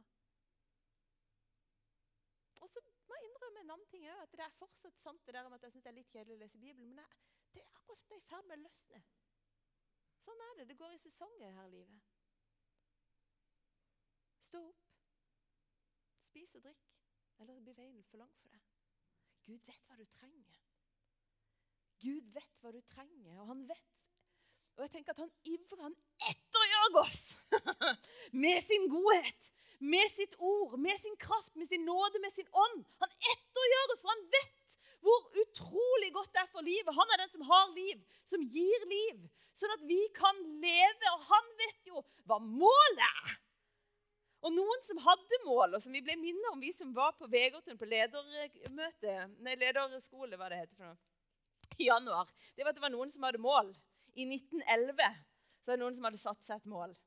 Og 2.61 2.69
så 2.69 2.81
må 3.09 3.17
jeg 3.17 3.29
innrømme 3.29 3.63
en 3.63 3.73
annen 3.75 3.89
ting 3.89 4.05
òg. 4.09 4.21
at 4.21 4.37
Det 4.37 4.45
er 4.45 4.57
fortsatt 4.59 5.01
sant 5.01 5.25
det 5.25 5.33
der 5.37 5.49
om 5.49 5.57
at 5.57 5.65
jeg 5.65 5.73
syns 5.75 5.87
det 5.87 5.93
er 5.93 5.97
litt 5.97 6.13
kjedelig 6.13 6.37
å 6.37 6.43
lese 6.43 6.61
Bibelen. 6.61 6.93
Men 6.93 7.09
det 7.53 7.61
er 7.63 7.73
akkurat 7.73 8.01
som 8.01 8.09
det 8.09 8.17
er 8.19 8.23
i 8.25 8.29
ferd 8.29 8.49
med 8.49 8.59
å 8.59 8.63
løsne. 8.67 9.03
Sånn 10.25 10.43
er 10.47 10.57
det. 10.59 10.67
Det 10.71 10.77
går 10.79 10.95
i 10.95 11.01
sesonger 11.01 11.53
her 11.57 11.69
i 11.69 11.75
livet. 11.75 12.09
Stå 14.45 14.61
opp. 14.67 14.89
Spis 16.29 16.55
og 16.59 16.65
drikk. 16.65 16.89
Eller 17.41 17.61
blir 17.65 17.77
veien 17.77 18.03
for 18.09 18.21
lang 18.21 18.33
for 18.41 18.53
deg. 18.53 18.67
Gud 19.47 19.63
vet 19.67 19.87
hva 19.89 19.97
du 19.97 20.05
trenger. 20.13 20.59
Gud 22.01 22.27
vet 22.33 22.61
hva 22.61 22.71
du 22.73 22.81
trenger, 22.89 23.39
og 23.41 23.49
han 23.51 23.65
vet. 23.69 23.97
Og 24.77 24.85
jeg 24.85 24.93
tenker 24.93 25.13
at 25.13 25.21
han 25.21 25.33
ivrer, 25.45 25.81
han 25.83 25.97
etterjager 26.29 27.01
oss 27.01 27.23
med 28.43 28.61
sin 28.65 28.87
godhet 28.89 29.51
med 29.81 30.11
sitt 30.13 30.35
ord, 30.37 30.77
med 30.79 30.97
sin 30.99 31.17
kraft, 31.17 31.55
med 31.55 31.67
sin 31.67 31.85
nåde, 31.85 32.19
med 32.21 32.33
sin 32.33 32.49
ånd. 32.53 32.83
Han 33.01 33.13
ettergjør 33.33 33.93
oss, 33.93 34.03
for 34.03 34.13
han 34.13 34.25
vet 34.35 34.77
hvor 35.01 35.27
utrolig 35.43 36.11
godt 36.15 36.33
det 36.35 36.41
er 36.43 36.49
for 36.51 36.65
livet. 36.65 36.95
Han 36.95 37.13
er 37.13 37.23
den 37.23 37.31
som 37.33 37.45
har 37.49 37.69
liv, 37.75 38.01
som 38.29 38.43
gir 38.55 38.87
liv, 38.89 39.23
sånn 39.57 39.73
at 39.75 39.85
vi 39.89 39.99
kan 40.15 40.41
leve. 40.61 41.13
Og 41.15 41.29
han 41.29 41.53
vet 41.61 41.89
jo 41.91 42.03
hva 42.29 42.37
målet 42.41 43.05
er. 43.07 43.37
Og 44.41 44.53
noen 44.55 44.81
som 44.87 44.97
hadde 45.05 45.39
mål, 45.45 45.77
og 45.77 45.83
som 45.83 45.93
vi 45.93 46.01
ble 46.01 46.15
minnet 46.17 46.49
om, 46.49 46.61
vi 46.61 46.71
som 46.73 46.93
var 46.95 47.13
på 47.17 47.29
Vegårtun 47.29 47.77
på 47.77 47.89
ledermøte, 47.89 49.17
nei, 49.45 49.53
lederskole, 49.59 50.37
hva 50.37 50.49
det 50.49 50.63
heter 50.63 50.79
for 50.79 50.89
noe, 50.89 50.97
i 51.77 51.87
januar, 51.87 52.29
det 52.57 52.65
var 52.65 52.73
at 52.73 52.79
det 52.79 52.83
var 52.83 52.93
noen 52.93 53.13
som 53.13 53.23
hadde 53.25 53.41
mål. 53.41 53.69
I 54.17 54.25
1911 54.27 54.97
så 55.61 55.69
var 55.69 55.77
det 55.77 55.83
noen 55.83 55.95
som 55.97 56.07
hadde 56.09 56.21
satt 56.21 56.41
seg 56.45 56.57
et 56.57 56.73
mål. 56.73 56.97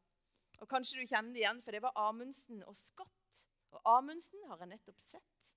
Og 0.62 0.70
Kanskje 0.70 1.02
du 1.02 1.10
kjenner 1.10 1.34
det 1.34 1.42
igjen, 1.42 1.60
for 1.64 1.74
det 1.74 1.82
var 1.84 1.98
Amundsen 2.06 2.62
og 2.64 2.78
Scott. 2.78 3.44
Og 3.74 3.82
Amundsen 3.96 4.46
har 4.48 4.62
jeg 4.62 4.70
nettopp 4.70 5.02
sett 5.02 5.54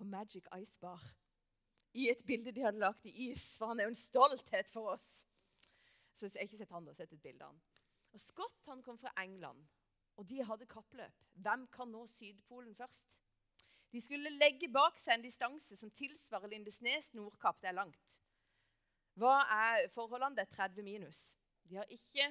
på 0.00 0.04
Magic 0.04 0.44
Ice 0.62 0.78
Bar. 0.80 1.02
I 1.92 2.08
et 2.08 2.22
bilde 2.24 2.52
de 2.56 2.62
hadde 2.64 2.80
lagt 2.80 3.04
i 3.04 3.12
is, 3.28 3.42
for 3.58 3.68
han 3.68 3.80
er 3.80 3.88
jo 3.88 3.92
en 3.92 3.98
stolthet 3.98 4.68
for 4.72 4.94
oss. 4.94 5.08
Så 6.16 6.24
jeg 6.30 6.38
har 6.38 6.46
ikke 6.46 6.60
sett 6.62 6.72
han, 6.72 6.86
da, 6.88 6.94
sett 6.96 7.12
et 7.12 7.20
bilde 7.20 7.44
av 7.44 7.50
han. 7.52 7.58
Og 8.16 8.22
Scott 8.22 8.70
han 8.70 8.80
kom 8.86 8.96
fra 8.98 9.12
England, 9.20 9.60
og 10.16 10.24
de 10.30 10.38
hadde 10.46 10.68
kappløp. 10.70 11.26
Hvem 11.44 11.66
kan 11.74 11.92
nå 11.92 12.06
Sydpolen 12.08 12.72
først? 12.78 13.12
De 13.92 14.00
skulle 14.00 14.32
legge 14.38 14.70
bak 14.72 14.96
seg 15.02 15.18
en 15.18 15.26
distanse 15.26 15.76
som 15.76 15.92
tilsvarer 15.92 16.48
Lindesnes 16.54 17.10
Nordkapp. 17.18 17.58
Det 17.60 17.68
er 17.68 17.76
langt. 17.76 18.16
Hva 19.20 19.34
er 19.52 19.90
forholdene? 19.92 20.38
Det 20.38 20.46
er 20.46 20.54
30 20.54 20.86
minus. 20.86 21.20
De 21.68 21.76
har 21.76 21.92
ikke 21.92 22.30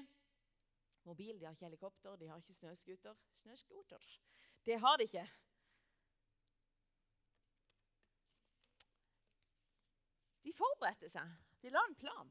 mobil, 1.06 1.36
de 1.38 1.46
har 1.46 1.54
ikke 1.54 1.70
helikopter, 1.70 2.18
de 2.18 2.32
har 2.32 2.42
ikke 2.42 2.58
snøscooter. 2.58 3.22
Snøscooter, 3.44 4.10
det 4.66 4.80
har 4.82 4.98
de 4.98 5.06
ikke. 5.06 5.28
De 10.50 10.54
forberedte 10.58 11.10
seg. 11.14 11.34
De 11.62 11.70
la 11.70 11.82
en 11.86 11.96
plan. 11.96 12.30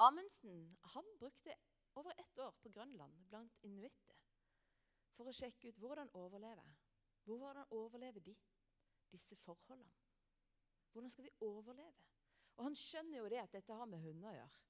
Amundsen 0.00 0.78
han 0.94 1.10
brukte 1.18 1.56
over 2.00 2.14
ett 2.20 2.38
år 2.38 2.54
på 2.62 2.70
Grønland 2.72 3.18
blant 3.28 3.58
inuitter 3.68 4.16
for 5.12 5.28
å 5.28 5.34
sjekke 5.36 5.68
ut 5.68 5.80
hvordan 5.82 6.08
overleve. 6.16 6.64
Hvordan 7.26 7.66
overlever 7.68 8.24
de 8.24 8.32
disse 9.12 9.36
forholdene? 9.44 9.92
Hvordan 10.92 11.12
skal 11.12 11.28
vi 11.28 11.34
overleve? 11.44 12.08
Og 12.56 12.64
Han 12.64 12.76
skjønner 12.76 13.18
jo 13.18 13.28
det 13.28 13.42
at 13.42 13.52
dette 13.52 13.76
har 13.76 13.92
med 13.92 14.00
hunder 14.00 14.32
å 14.32 14.34
gjøre. 14.38 14.64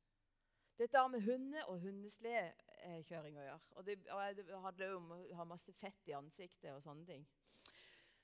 Dette 0.83 0.99
har 0.99 1.09
med 1.15 1.23
hunde- 1.23 1.65
og 1.69 1.81
hundesledkjøring 1.87 3.39
å 3.39 3.47
gjøre. 3.47 3.87
Det, 3.87 3.99
og 4.11 4.37
det 4.37 4.61
handler 4.67 4.97
om 4.97 5.11
å 5.15 5.23
ha 5.39 5.47
masse 5.47 5.73
fett 5.79 6.11
i 6.11 6.19
ansiktet 6.19 6.73
og 6.75 6.83
sånne 6.83 7.07
ting. 7.07 7.27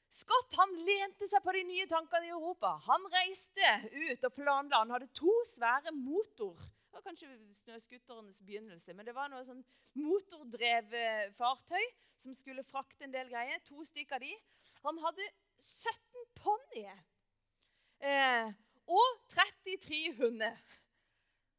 Scott 0.09 0.55
han 0.57 0.71
lente 0.87 1.29
seg 1.29 1.42
på 1.44 1.53
de 1.53 1.62
nye 1.68 1.87
tankene 1.88 2.31
i 2.31 2.33
Europa. 2.33 2.73
Han 2.87 3.05
reiste 3.12 3.73
ut 3.92 4.25
og 4.25 4.35
planla. 4.35 4.81
Han 4.81 4.94
hadde 4.94 5.11
to 5.16 5.33
svære 5.51 5.92
motor. 5.92 6.57
Det 6.88 6.97
var 6.97 7.05
kanskje 7.05 7.29
snøscooterens 7.61 8.40
begynnelse, 8.40 8.94
men 8.97 9.07
det 9.07 9.14
var 9.14 9.29
noe 9.29 9.44
sånn 9.44 9.61
motordrevet 10.01 11.35
fartøy 11.37 11.85
som 12.18 12.35
skulle 12.35 12.64
frakte 12.66 13.05
en 13.05 13.12
del 13.12 13.29
greier. 13.29 13.61
To 13.68 13.85
stykker 13.85 14.16
av 14.16 14.25
de. 14.25 14.33
Han 14.87 15.01
hadde 15.05 15.29
17 15.61 16.25
ponnier 16.40 16.99
eh, 18.01 18.49
og 18.88 19.23
33 19.35 20.03
hunder. 20.23 20.57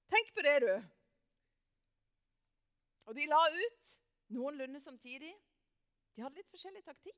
Tenk 0.10 0.34
på 0.34 0.44
det, 0.48 0.58
du. 0.66 0.74
Og 3.10 3.18
de 3.18 3.30
la 3.30 3.44
ut 3.54 3.96
noenlunde 4.34 4.82
samtidig. 4.82 5.36
De 6.16 6.26
hadde 6.26 6.42
litt 6.42 6.50
forskjellig 6.50 6.82
taktikk. 6.88 7.18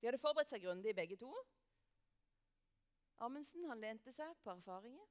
De 0.00 0.06
hadde 0.06 0.20
forberedt 0.22 0.52
seg 0.52 0.62
grundig, 0.62 0.94
begge 0.94 1.16
to. 1.18 1.30
Amundsen 3.26 3.66
han 3.66 3.80
lente 3.82 4.12
seg 4.14 4.34
på 4.44 4.52
erfaringer, 4.52 5.06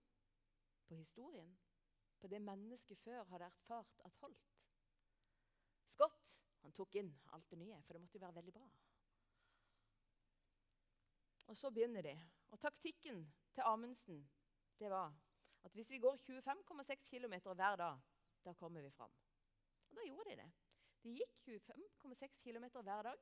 på 0.88 0.95
historien, 0.95 1.50
på 2.19 2.30
det 2.32 2.39
mennesket 2.41 3.00
før 3.04 3.26
hadde 3.32 3.50
erfart 3.52 4.06
at 4.08 4.21
holdt. 4.21 4.54
Scott 5.91 6.38
han 6.63 6.76
tok 6.76 6.95
inn 7.00 7.12
alt 7.36 7.50
det 7.52 7.60
nye, 7.60 7.82
for 7.84 7.95
det 7.95 8.02
måtte 8.04 8.17
jo 8.17 8.23
være 8.23 8.38
veldig 8.39 8.54
bra. 8.56 8.67
Og 11.47 11.58
så 11.58 11.71
begynner 11.71 12.04
de. 12.04 12.15
Og 12.52 12.60
taktikken 12.60 13.23
til 13.56 13.67
Amundsen 13.67 14.23
det 14.80 14.89
var 14.91 15.15
at 15.63 15.73
hvis 15.76 15.91
vi 15.91 16.00
går 16.00 16.15
25,6 16.23 17.10
km 17.12 17.34
hver 17.43 17.76
dag, 17.76 18.00
da 18.45 18.54
kommer 18.54 18.82
vi 18.82 18.91
fram. 18.91 19.12
Og 19.89 19.95
da 19.95 20.06
gjorde 20.08 20.30
de 20.30 20.36
det. 20.41 20.52
De 21.04 21.15
gikk 21.17 21.47
25,6 21.47 22.39
km 22.43 22.65
hver 22.84 23.02
dag. 23.02 23.19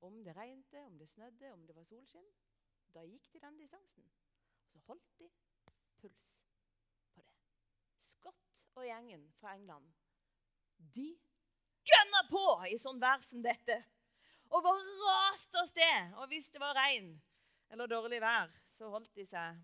Om 0.00 0.22
det 0.24 0.36
regnet, 0.36 0.74
om 0.84 0.98
det 0.98 1.08
snødde, 1.08 1.52
om 1.52 1.66
det 1.66 1.76
var 1.76 1.84
solskinn. 1.84 2.28
Da 2.94 3.04
gikk 3.06 3.28
de 3.32 3.40
den 3.42 3.58
distansen. 3.60 4.06
Og 4.64 4.72
så 4.72 4.78
holdt 4.86 5.18
de 5.18 5.28
puls 6.00 6.28
på 7.14 7.22
det. 7.22 7.34
Scott 8.00 8.62
og 8.74 8.86
gjengen 8.86 9.26
fra 9.40 9.54
England, 9.54 9.92
de 10.94 11.10
gønna 11.86 12.22
på 12.30 12.44
i 12.70 12.78
sånn 12.80 13.00
vær 13.02 13.22
som 13.26 13.42
dette. 13.44 13.76
Og 14.50 14.64
var 14.64 14.80
raste 15.04 15.60
av 15.60 15.68
sted. 15.70 16.14
Og 16.18 16.30
hvis 16.32 16.50
det 16.54 16.62
var 16.62 16.78
regn 16.78 17.12
eller 17.70 17.90
dårlig 17.90 18.20
vær, 18.22 18.50
så 18.74 18.88
holdt 18.90 19.12
de 19.14 19.26
seg 19.28 19.60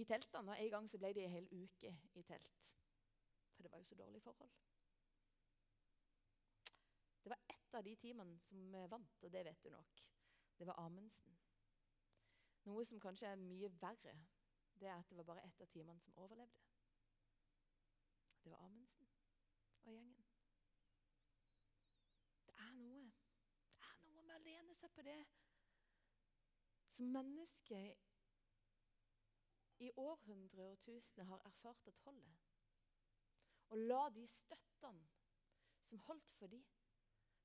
i 0.00 0.04
teltene. 0.04 0.52
Og 0.52 0.58
en 0.58 0.74
gang 0.74 0.90
så 0.90 1.00
ble 1.00 1.14
de 1.16 1.24
en 1.24 1.36
hel 1.38 1.48
uke 1.52 1.94
i 2.18 2.26
telt. 2.26 2.58
For 3.54 3.64
det 3.64 3.72
var 3.72 3.80
jo 3.80 3.88
så 3.88 4.00
dårlige 4.02 4.24
forhold. 4.26 4.52
Det 7.22 7.32
var 7.32 7.40
ett 7.48 7.59
av 7.74 7.84
de 7.84 7.94
teamene 7.96 8.38
som 8.38 8.72
vant, 8.90 9.22
og 9.22 9.32
det 9.32 9.44
vet 9.44 9.64
du 9.64 9.70
nok. 9.70 10.02
Det 10.58 10.66
var 10.66 10.78
Amundsen. 10.82 11.36
Noe 12.68 12.84
som 12.84 13.00
kanskje 13.00 13.30
er 13.30 13.40
mye 13.40 13.70
verre, 13.80 14.16
det 14.80 14.88
er 14.88 14.98
at 14.98 15.08
det 15.10 15.16
var 15.16 15.28
bare 15.32 15.44
ett 15.44 15.60
av 15.60 15.68
teamene 15.72 16.00
som 16.00 16.16
overlevde. 16.20 16.66
Det 18.42 18.52
var 18.52 18.64
Amundsen 18.64 19.08
og 19.82 19.92
gjengen. 19.92 20.26
Det 22.46 22.54
er 22.56 22.72
noe 22.76 23.10
Det 23.80 23.86
er 23.88 24.08
noe 24.12 24.22
med 24.22 24.36
å 24.36 24.44
lene 24.44 24.74
seg 24.76 24.92
på 24.94 25.02
det 25.02 25.18
som 26.90 27.12
mennesker 27.12 27.94
i 29.80 29.90
århundrer 29.96 30.66
og 30.66 30.80
tusener 30.84 31.24
har 31.24 31.46
erfart 31.48 31.86
at 31.88 32.00
holder. 32.04 32.36
Og 33.70 33.78
la 33.78 34.08
de 34.14 34.26
støttene 34.28 35.08
som 35.88 35.98
holdt 36.08 36.32
for 36.36 36.46
dem, 36.52 36.64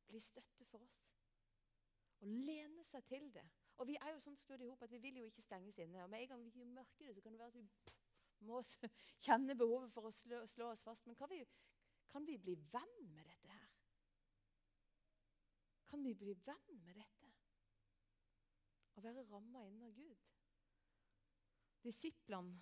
bli 0.08 0.22
støtte 0.24 0.66
for 0.70 0.84
oss. 0.86 1.04
Og 2.24 2.28
lene 2.28 2.84
seg 2.88 3.06
til 3.10 3.28
det. 3.34 3.46
Og 3.78 3.88
vi 3.90 3.98
er 4.00 4.14
jo 4.14 4.22
sånn 4.24 4.38
skrudd 4.40 4.64
i 4.64 4.70
hop 4.70 4.84
at 4.86 4.92
vi 4.94 5.02
vil 5.04 5.20
jo 5.20 5.28
ikke 5.30 5.44
stenges 5.44 5.78
inne. 5.84 6.04
Og 6.04 6.10
med 6.12 6.24
en 6.24 6.34
gang 6.34 6.46
vi 6.56 6.68
mørker 6.68 7.08
det, 7.08 7.16
så 7.18 7.24
kan 7.24 7.36
det 7.36 7.42
være 7.42 7.54
at 7.54 7.58
vi 7.60 7.66
pff, 7.86 7.98
må 8.48 8.62
kjenne 9.26 9.58
behovet 9.58 9.92
for 9.94 10.08
å 10.08 10.14
slå, 10.16 10.44
slå 10.50 10.70
oss 10.72 10.84
fast. 10.86 11.08
Men 11.08 11.18
kan 11.20 11.32
vi, 11.32 11.42
kan 12.12 12.28
vi 12.28 12.38
bli 12.42 12.56
venn 12.72 12.96
med 13.12 13.28
dette 13.28 13.52
her? 13.52 13.74
Kan 15.90 16.04
vi 16.04 16.16
bli 16.18 16.34
venn 16.46 16.80
med 16.86 17.02
dette? 17.02 17.34
Å 18.96 19.04
være 19.04 19.26
ramma 19.28 19.66
inn 19.68 19.84
av 19.84 19.92
Gud? 19.96 20.32
Disiplene 21.86 22.56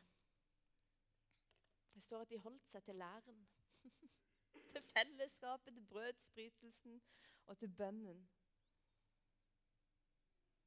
Det 1.94 2.02
står 2.04 2.26
at 2.26 2.32
de 2.34 2.42
holdt 2.42 2.68
seg 2.68 2.84
til 2.84 2.98
læren. 3.00 3.46
til 4.54 4.84
fellesskapet, 4.94 5.74
til 5.74 5.86
brødsbrytelsen 5.86 7.02
og 7.46 7.58
til 7.58 7.68
bønnen. 7.68 8.30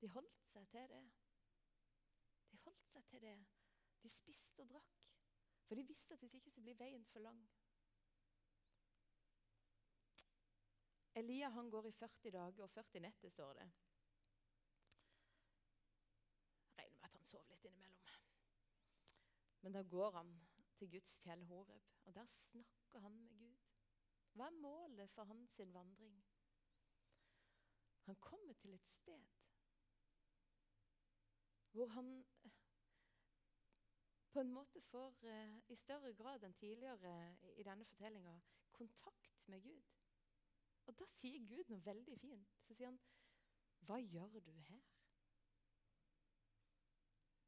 De 0.01 0.09
holdt 0.09 0.47
seg 0.47 0.69
til 0.69 0.89
det. 0.89 1.05
De 2.53 2.59
holdt 2.65 2.89
seg 2.93 3.05
til 3.11 3.21
det. 3.21 3.37
De 4.03 4.09
spiste 4.09 4.63
og 4.63 4.69
drakk. 4.69 4.99
For 5.67 5.75
de 5.75 5.87
visste 5.87 6.15
at 6.15 6.21
hvis 6.21 6.35
ikke 6.35 6.51
så 6.51 6.61
blir 6.61 6.79
veien 6.79 7.07
for 7.13 7.19
lang. 7.21 7.41
Elia 11.17 11.49
han 11.49 11.71
går 11.71 11.87
i 11.87 11.93
40 11.93 12.31
dager 12.31 12.63
og 12.63 12.71
40 12.71 13.01
netter, 13.01 13.31
står 13.31 13.53
det. 13.53 13.71
Jeg 16.77 16.85
regner 16.85 16.99
med 16.99 17.05
at 17.05 17.13
han 17.13 17.25
sover 17.25 17.49
litt 17.51 17.65
innimellom. 17.65 18.11
Men 19.63 19.73
da 19.73 19.83
går 19.83 20.11
han 20.19 20.35
til 20.79 20.91
Guds 20.91 21.19
fjell 21.25 21.45
Horeb, 21.45 21.83
og 22.05 22.15
der 22.15 22.27
snakker 22.27 23.01
han 23.01 23.17
med 23.17 23.39
Gud. 23.39 23.66
Hva 24.37 24.47
er 24.51 24.57
målet 24.61 25.11
for 25.11 25.25
hans 25.25 25.59
vandring? 25.59 26.17
Han 28.05 28.17
kommer 28.21 28.53
til 28.53 28.75
et 28.75 28.89
sted 28.89 29.23
hvor 31.77 31.87
han 31.87 32.25
på 34.31 34.41
en 34.41 34.53
måte 34.53 34.81
får, 34.81 35.15
uh, 35.23 35.59
i 35.69 35.77
større 35.77 36.15
grad 36.15 36.45
enn 36.45 36.55
tidligere 36.55 37.13
i 37.57 37.65
denne 37.65 37.85
fortellinga, 37.85 38.35
kontakt 38.73 39.49
med 39.49 39.63
Gud. 39.63 39.83
Og 40.87 40.99
da 40.99 41.09
sier 41.13 41.45
Gud 41.49 41.73
noe 41.73 41.85
veldig 41.85 42.17
fint. 42.21 42.57
Så 42.65 42.75
sier 42.75 42.91
han, 42.93 43.01
'Hva 43.81 43.99
gjør 44.01 44.41
du 44.41 44.53
her?' 44.69 44.85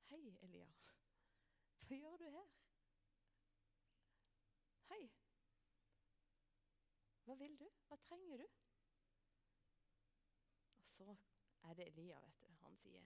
Hei, 0.09 0.37
Elia. 0.43 0.69
Hva 1.87 1.97
gjør 1.97 2.17
du 2.17 2.25
her? 2.25 2.53
Hei. 4.89 5.03
Hva 7.29 7.35
vil 7.37 7.59
du? 7.61 7.67
Hva 7.89 7.97
trenger 8.07 8.41
du? 8.41 8.45
Og 10.81 10.87
så 10.89 11.09
er 11.69 11.75
det 11.77 11.91
Elia, 11.91 12.21
vet 12.23 12.39
du. 12.41 12.47
Han 12.63 12.77
sier, 12.81 13.03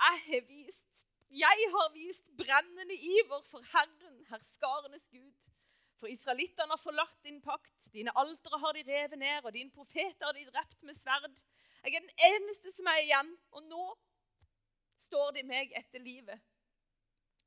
'Jeg 0.00 0.22
har 0.26 0.46
vist 0.48 0.86
jeg 1.30 1.66
har 1.74 1.92
vist 1.94 2.30
brennende 2.36 2.94
iver 2.94 3.42
for 3.46 3.62
Herren, 3.72 4.16
herskarenes 4.26 5.08
Gud. 5.08 5.34
For 6.00 6.06
israelittene 6.10 6.72
har 6.72 6.80
forlatt 6.82 7.20
din 7.24 7.38
pakt, 7.40 7.92
dine 7.92 8.10
altere 8.18 8.58
har 8.58 8.72
de 8.72 8.82
revet 8.88 9.18
ned, 9.18 9.44
og 9.44 9.52
dine 9.52 9.70
profeter 9.70 10.26
har 10.26 10.32
de 10.32 10.46
drept 10.50 10.82
med 10.82 10.94
sverd. 10.94 11.36
Jeg 11.84 11.94
er 11.94 12.00
den 12.00 12.16
eneste 12.32 12.72
som 12.72 12.86
er 12.86 13.02
igjen, 13.04 13.30
og 13.50 13.62
nå 13.62 13.84
står 15.06 15.30
de 15.36 15.44
meg 15.52 15.76
etter 15.76 16.02
livet. 16.02 16.40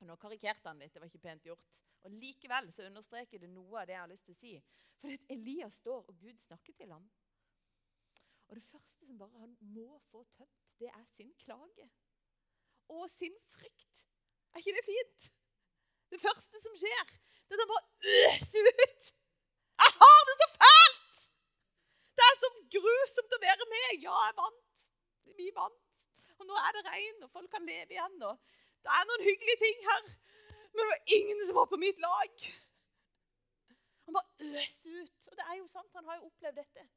Og 0.00 0.06
Nå 0.06 0.16
karikerte 0.16 0.68
han 0.68 0.78
litt, 0.78 0.94
det 0.94 1.02
var 1.02 1.12
ikke 1.12 1.26
pent 1.26 1.44
gjort. 1.50 1.83
Og 2.04 2.12
Likevel 2.20 2.70
så 2.72 2.84
understreker 2.84 3.40
det 3.40 3.48
noe 3.52 3.80
av 3.80 3.88
det 3.88 3.94
jeg 3.96 4.02
har 4.02 4.10
lyst 4.10 4.26
til 4.28 4.34
å 4.34 4.40
si. 4.40 4.54
For 5.00 5.28
Elias 5.32 5.78
står, 5.80 6.02
og 6.08 6.18
Gud 6.20 6.40
snakker 6.44 6.76
til 6.76 6.92
ham. 6.92 7.04
Og 8.48 8.58
det 8.58 8.64
første 8.68 9.06
som 9.06 9.20
bare 9.20 9.40
han 9.40 9.54
må 9.74 9.86
få 10.10 10.24
tømt, 10.36 10.60
det 10.80 10.90
er 10.90 11.04
sin 11.16 11.32
klage 11.40 11.88
og 12.92 13.06
sin 13.10 13.36
frykt. 13.54 14.04
Er 14.52 14.60
ikke 14.60 14.76
det 14.76 14.84
fint? 14.86 15.30
Det 16.12 16.20
første 16.20 16.60
som 16.62 16.76
skjer, 16.78 17.14
det 17.48 17.56
er 17.56 17.62
at 17.62 17.64
han 17.64 17.72
bare 17.72 18.12
øser 18.34 18.68
ut. 18.68 19.08
Jeg 19.80 19.96
har 20.00 20.20
det 20.28 20.36
så 20.40 20.48
fælt! 20.58 21.24
Det 22.14 22.26
er 22.26 22.36
så 22.40 22.50
grusomt 22.76 23.34
å 23.34 23.40
være 23.46 23.68
med. 23.72 23.88
Ja, 24.04 24.18
jeg 24.28 24.36
vant. 24.38 24.84
Vi 25.40 25.48
vant. 25.56 26.04
Og 26.38 26.46
nå 26.46 26.60
er 26.60 26.76
det 26.76 26.84
regn, 26.86 27.24
og 27.24 27.32
folk 27.32 27.50
kan 27.50 27.66
leve 27.66 27.96
igjen. 27.96 28.20
og 28.28 28.36
Det 28.84 28.92
er 28.92 29.08
noen 29.08 29.26
hyggelige 29.26 29.62
ting 29.64 29.82
her. 29.88 30.12
Men 30.74 30.82
det 30.82 30.90
var 30.90 31.02
ingen 31.18 31.40
som 31.46 31.54
var 31.54 31.66
på 31.70 31.76
mitt 31.76 31.98
lag. 32.02 32.32
Han 34.04 34.14
bare 34.18 34.30
øser 34.40 35.02
ut. 35.02 35.28
Og 35.30 35.36
det 35.38 35.44
er 35.50 35.56
jo 35.60 35.66
sant, 35.66 35.92
han 35.94 36.04
har 36.04 36.16
jo 36.18 36.26
opplevd 36.30 36.56
dette. 36.56 36.88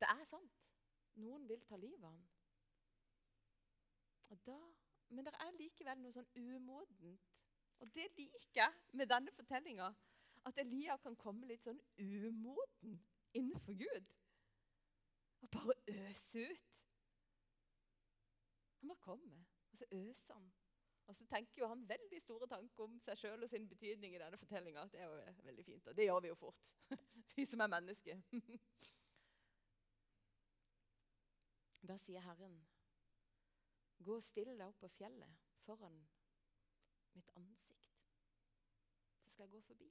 Det 0.00 0.08
er 0.08 0.24
sant. 0.24 0.56
Noen 1.14 1.46
vil 1.48 1.62
ta 1.68 1.76
livet 1.76 2.04
av 2.04 2.10
ham. 2.10 2.26
Da, 4.46 4.58
men 5.08 5.24
det 5.24 5.32
er 5.40 5.54
likevel 5.56 6.02
noe 6.02 6.12
sånn 6.12 6.28
umodent. 6.34 7.22
Og 7.80 7.94
det 7.94 8.10
liker 8.18 8.60
jeg 8.60 8.98
med 8.98 9.08
denne 9.12 9.32
fortellinga. 9.36 9.88
At 10.46 10.58
Elia 10.58 10.96
kan 11.02 11.16
komme 11.18 11.46
litt 11.48 11.64
sånn 11.64 11.80
umoden 11.98 12.98
innenfor 13.32 13.78
Gud. 13.78 14.12
Og 15.42 15.50
bare 15.54 15.78
øse 15.94 16.44
ut. 16.50 16.68
Han 18.80 18.92
bare 18.92 19.04
kommer, 19.06 19.42
og 19.72 19.78
så 19.78 19.88
øser 19.90 20.34
han. 20.34 20.52
Og 21.06 21.14
så 21.14 21.24
tenker 21.30 21.62
jo 21.62 21.68
han 21.70 21.88
veldig 21.88 22.20
store 22.22 22.48
tanker 22.50 22.82
om 22.84 22.96
seg 23.04 23.18
sjøl 23.20 23.46
og 23.46 23.50
sin 23.50 23.68
betydning 23.70 24.14
i 24.16 24.20
denne 24.20 24.38
fortellinga. 24.40 24.88
Det 24.90 25.00
er 25.00 25.10
jo 25.10 25.44
veldig 25.46 25.64
fint, 25.64 25.86
og 25.86 25.96
det 25.96 26.08
gjør 26.08 26.22
vi 26.24 26.32
jo 26.32 26.38
fort, 26.40 26.72
vi 27.36 27.46
som 27.46 27.62
er 27.62 27.74
mennesker. 27.78 28.22
Da 31.86 31.94
sier 32.02 32.24
Herren 32.24 32.56
Gå 34.02 34.16
og 34.18 34.24
still 34.24 34.48
deg 34.50 34.64
opp 34.64 34.80
på 34.80 34.88
fjellet 34.96 35.44
foran 35.62 36.00
mitt 37.14 37.30
ansikt. 37.38 37.92
Så 39.22 39.30
skal 39.30 39.46
jeg 39.46 39.52
gå 39.52 39.60
forbi. 39.68 39.88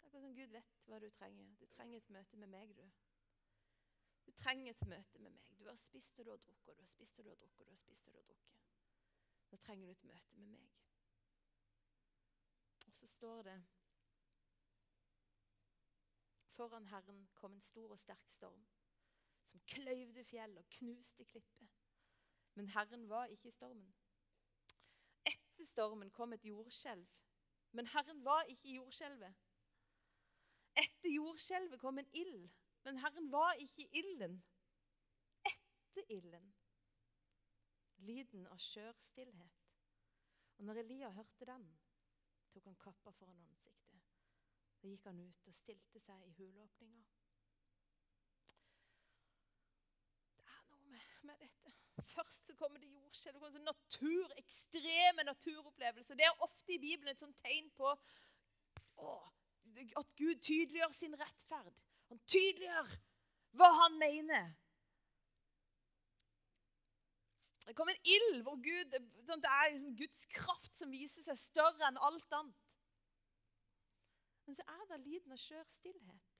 Akkurat 0.00 0.24
som 0.24 0.34
Gud 0.34 0.54
vet 0.56 0.80
hva 0.88 0.98
du 1.02 1.08
trenger. 1.18 1.52
Du 1.60 1.66
trenger 1.76 2.00
et 2.00 2.10
møte 2.16 2.40
med 2.40 2.50
meg, 2.50 2.74
du. 2.76 2.84
Du 4.26 4.32
trenger 4.32 4.72
et 4.72 4.86
møte 4.88 5.22
med 5.22 5.36
meg. 5.36 5.52
Du 5.58 5.68
har 5.68 5.78
spist 5.80 6.18
og 6.18 6.26
du 6.26 6.32
har 6.32 6.42
drukket, 6.42 6.72
og 6.72 6.78
du 6.78 6.82
har 6.82 6.92
spist 6.96 7.18
og 7.18 7.24
du 7.24 7.30
har 7.30 7.40
drukket. 7.42 7.66
du 7.66 7.72
har 7.72 7.82
spist 7.84 8.08
og 8.08 8.12
du 8.12 8.18
har 8.18 8.28
drukket. 8.32 8.73
Nå 9.54 9.58
trenger 9.62 9.86
du 9.86 9.92
et 9.92 10.04
møte 10.04 10.34
med 10.34 10.46
meg. 10.50 10.62
Og 12.88 12.96
så 12.98 13.06
står 13.06 13.42
det 13.46 13.52
Foran 16.56 16.88
Herren 16.90 17.20
kom 17.38 17.54
en 17.54 17.62
stor 17.62 17.92
og 17.94 18.00
sterk 18.02 18.32
storm 18.34 18.64
som 19.46 19.62
kløyvde 19.70 20.24
fjell 20.26 20.58
og 20.58 20.66
knuste 20.74 21.26
klipper. 21.30 21.70
Men 22.58 22.72
Herren 22.74 23.06
var 23.08 23.30
ikke 23.30 23.48
i 23.52 23.54
stormen. 23.54 23.94
Etter 25.22 25.70
stormen 25.70 26.10
kom 26.10 26.34
et 26.34 26.50
jordskjelv, 26.50 27.06
men 27.78 27.92
Herren 27.94 28.24
var 28.24 28.50
ikke 28.50 28.68
i 28.72 28.76
jordskjelvet. 28.80 29.38
Etter 30.82 31.14
jordskjelvet 31.14 31.80
kom 31.80 32.02
en 32.02 32.10
ild, 32.10 32.50
men 32.82 32.98
Herren 33.06 33.30
var 33.30 33.54
ikke 33.68 33.86
i 33.86 34.02
ilden. 34.02 34.40
Etter 35.46 36.10
ilden 36.18 36.54
lyden 38.02 38.46
av 38.50 38.60
skjør 38.62 38.96
stillhet. 39.00 39.60
Og 40.58 40.66
når 40.68 40.80
Elia 40.84 41.10
hørte 41.14 41.48
den, 41.48 41.66
tok 42.52 42.66
han 42.70 42.78
kappa 42.78 43.12
foran 43.18 43.40
ansiktet. 43.42 44.02
Da 44.82 44.90
gikk 44.90 45.06
han 45.08 45.20
ut 45.24 45.48
og 45.48 45.56
stilte 45.56 46.00
seg 46.02 46.26
i 46.26 46.34
huleåpninga. 46.38 47.04
Det 50.38 50.50
er 50.52 50.66
noe 50.70 50.90
med, 50.92 51.06
med 51.30 51.40
dette. 51.46 51.74
Først 52.14 52.50
så 52.50 52.54
kommer 52.58 52.82
det 52.82 52.90
jordskjelv, 52.92 53.38
det 53.38 53.40
kommer 53.40 53.64
natur, 53.64 54.34
ekstreme 54.38 55.24
naturopplevelser. 55.26 56.18
Det 56.18 56.26
er 56.26 56.44
ofte 56.46 56.74
i 56.74 56.82
Bibelen 56.82 57.14
et 57.14 57.22
sånt 57.22 57.38
tegn 57.42 57.70
på 57.78 57.90
å, 57.90 59.14
at 59.98 60.12
Gud 60.18 60.42
tydeliggjør 60.42 60.94
sin 60.94 61.16
rettferd. 61.18 61.74
Han 62.10 62.20
tydeliggjør 62.28 62.92
hva 63.58 63.70
han 63.80 63.98
mener. 63.98 64.52
Det 67.66 67.76
kom 67.76 67.88
en 67.88 68.04
ild 68.04 68.42
hvor 68.44 68.58
Gud, 68.60 68.96
sånn, 69.24 69.40
det 69.40 69.50
er 69.50 69.72
liksom 69.72 69.96
Guds 69.96 70.26
kraft 70.34 70.76
som 70.76 70.92
viser 70.92 71.24
seg 71.24 71.38
større 71.40 71.88
enn 71.88 72.00
alt 72.08 72.36
annet. 72.36 72.60
Men 74.44 74.58
så 74.58 74.66
er 74.68 74.82
det 74.90 75.00
lyden 75.06 75.32
av 75.32 75.40
skjør 75.40 75.64
stillhet. 75.72 76.32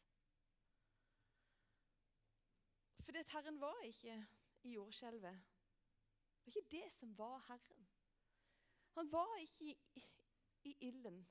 Fordi 3.05 3.23
Herren 3.33 3.61
var 3.61 3.81
ikke 3.89 4.19
i 4.69 4.75
jordskjelvet. 4.77 5.41
Det 6.45 6.45
var 6.45 6.53
ikke 6.53 6.77
det 6.77 6.93
som 6.93 7.15
var 7.17 7.39
Herren. 7.49 7.87
Han 8.99 9.13
var 9.13 9.37
ikke 9.41 9.73
i, 9.73 10.05
i 10.69 10.77
ilden. 10.89 11.23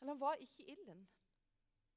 Eller 0.00 0.14
han 0.14 0.20
var 0.20 0.40
ikke 0.40 0.64
i 0.64 0.72
ilden. 0.72 1.04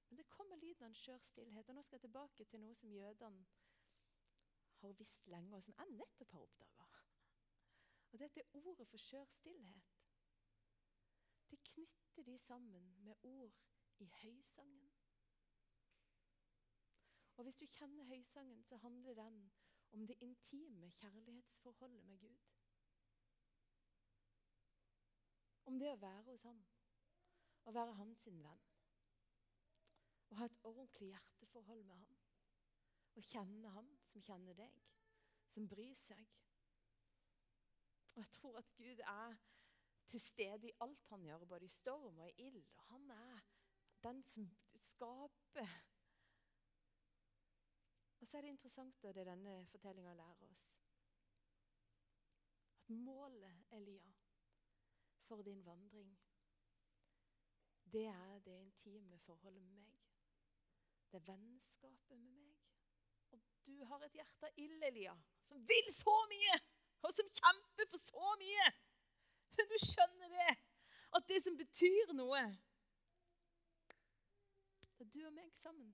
Men 0.09 0.17
det 0.17 0.27
kommer 0.29 0.59
lyden 0.59 0.83
av 0.83 0.91
en 0.91 0.99
skjør 0.99 1.23
stillhet. 1.23 1.69
Og 1.69 1.75
nå 1.75 1.83
skal 1.83 1.95
jeg 1.95 2.07
tilbake 2.09 2.45
til 2.51 2.61
noe 2.61 2.75
som 2.75 2.91
jødene 2.91 3.47
har 4.85 4.99
visst 4.99 5.27
lenge, 5.27 5.55
og 5.55 5.63
som 5.63 5.77
jeg 5.77 5.97
nettopp 5.97 6.31
har 6.31 6.47
oppdaga. 6.47 7.03
Og 8.11 8.19
dette 8.19 8.39
er 8.39 8.55
ordet 8.55 8.87
for 8.87 9.01
skjør 9.01 9.25
stillhet. 9.25 9.95
Det 11.51 11.59
knytter 11.63 12.23
de 12.23 12.37
sammen 12.39 12.93
med 13.03 13.15
ord 13.23 13.57
i 13.99 14.05
høysangen. 14.21 14.93
Og 17.37 17.43
Hvis 17.43 17.55
du 17.55 17.65
kjenner 17.65 18.03
høysangen, 18.03 18.63
så 18.63 18.77
handler 18.77 19.13
den 19.13 19.51
om 19.91 20.07
det 20.07 20.15
intime 20.19 20.91
kjærlighetsforholdet 20.91 22.05
med 22.05 22.19
Gud. 22.19 22.37
Om 25.65 25.79
det 25.79 25.91
å 25.91 25.99
være 25.99 26.23
hos 26.31 26.43
ham, 26.43 26.61
å 27.65 27.71
være 27.71 27.93
hans 27.99 28.27
venn. 28.27 28.45
Å 30.29 30.39
ha 30.39 30.47
et 30.47 30.59
ordentlig 30.63 31.09
hjerteforhold 31.09 31.83
med 31.83 31.95
ham. 31.95 32.17
Å 33.15 33.23
kjenne 33.23 33.71
ham 33.75 33.89
som 34.15 34.23
kjenner 34.23 34.55
deg, 34.55 34.75
som 35.51 35.67
bryr 35.67 35.95
seg. 35.99 36.23
Og 38.15 38.21
Jeg 38.23 38.31
tror 38.37 38.61
at 38.61 38.71
Gud 38.79 39.01
er 39.03 39.35
til 40.07 40.21
stede 40.23 40.69
i 40.69 40.77
alt 40.81 41.09
han 41.11 41.25
gjør, 41.27 41.43
både 41.45 41.67
i 41.67 41.73
storm 41.73 42.23
og 42.23 42.29
i 42.29 42.47
ild. 42.47 42.63
Og 42.77 42.87
han 42.93 43.11
er 43.11 43.43
den 44.05 44.23
som 44.23 44.47
skaper 44.79 45.67
og 48.25 48.29
så 48.29 48.37
er 48.37 48.41
det 48.41 48.55
interessant 48.55 49.03
det 49.03 49.25
denne 49.27 49.51
fortellinga 49.69 50.13
lærer 50.17 50.47
oss. 50.49 50.69
At 52.79 52.89
målet, 52.89 53.59
Elia, 53.71 54.13
for 55.27 55.41
din 55.45 55.65
vandring 55.65 56.15
det 57.93 58.05
er 58.05 58.39
det 58.39 58.55
intime 58.59 59.19
forholdet 59.19 59.63
med 59.63 59.75
meg. 59.75 60.01
Det 61.11 61.21
er 61.21 61.27
vennskapet 61.27 62.19
med 62.19 62.33
meg. 62.33 62.64
Og 63.35 63.67
du 63.67 63.83
har 63.89 64.05
et 64.05 64.17
hjerte 64.19 64.47
av 64.49 64.61
ild, 64.61 64.83
Elia, 64.83 65.15
som 65.49 65.61
vil 65.69 65.91
så 65.93 66.15
mye, 66.31 66.55
og 67.05 67.13
som 67.17 67.29
kjemper 67.39 67.89
for 67.91 68.01
så 68.01 68.31
mye. 68.41 68.69
Men 69.57 69.69
du 69.71 69.75
skjønner 69.81 70.33
det, 70.35 70.55
at 71.15 71.27
det 71.29 71.41
som 71.43 71.57
betyr 71.59 72.15
noe 72.17 72.41
Det 74.95 75.03
er 75.03 75.11
du 75.11 75.21
og 75.27 75.33
meg 75.35 75.51
sammen. 75.59 75.91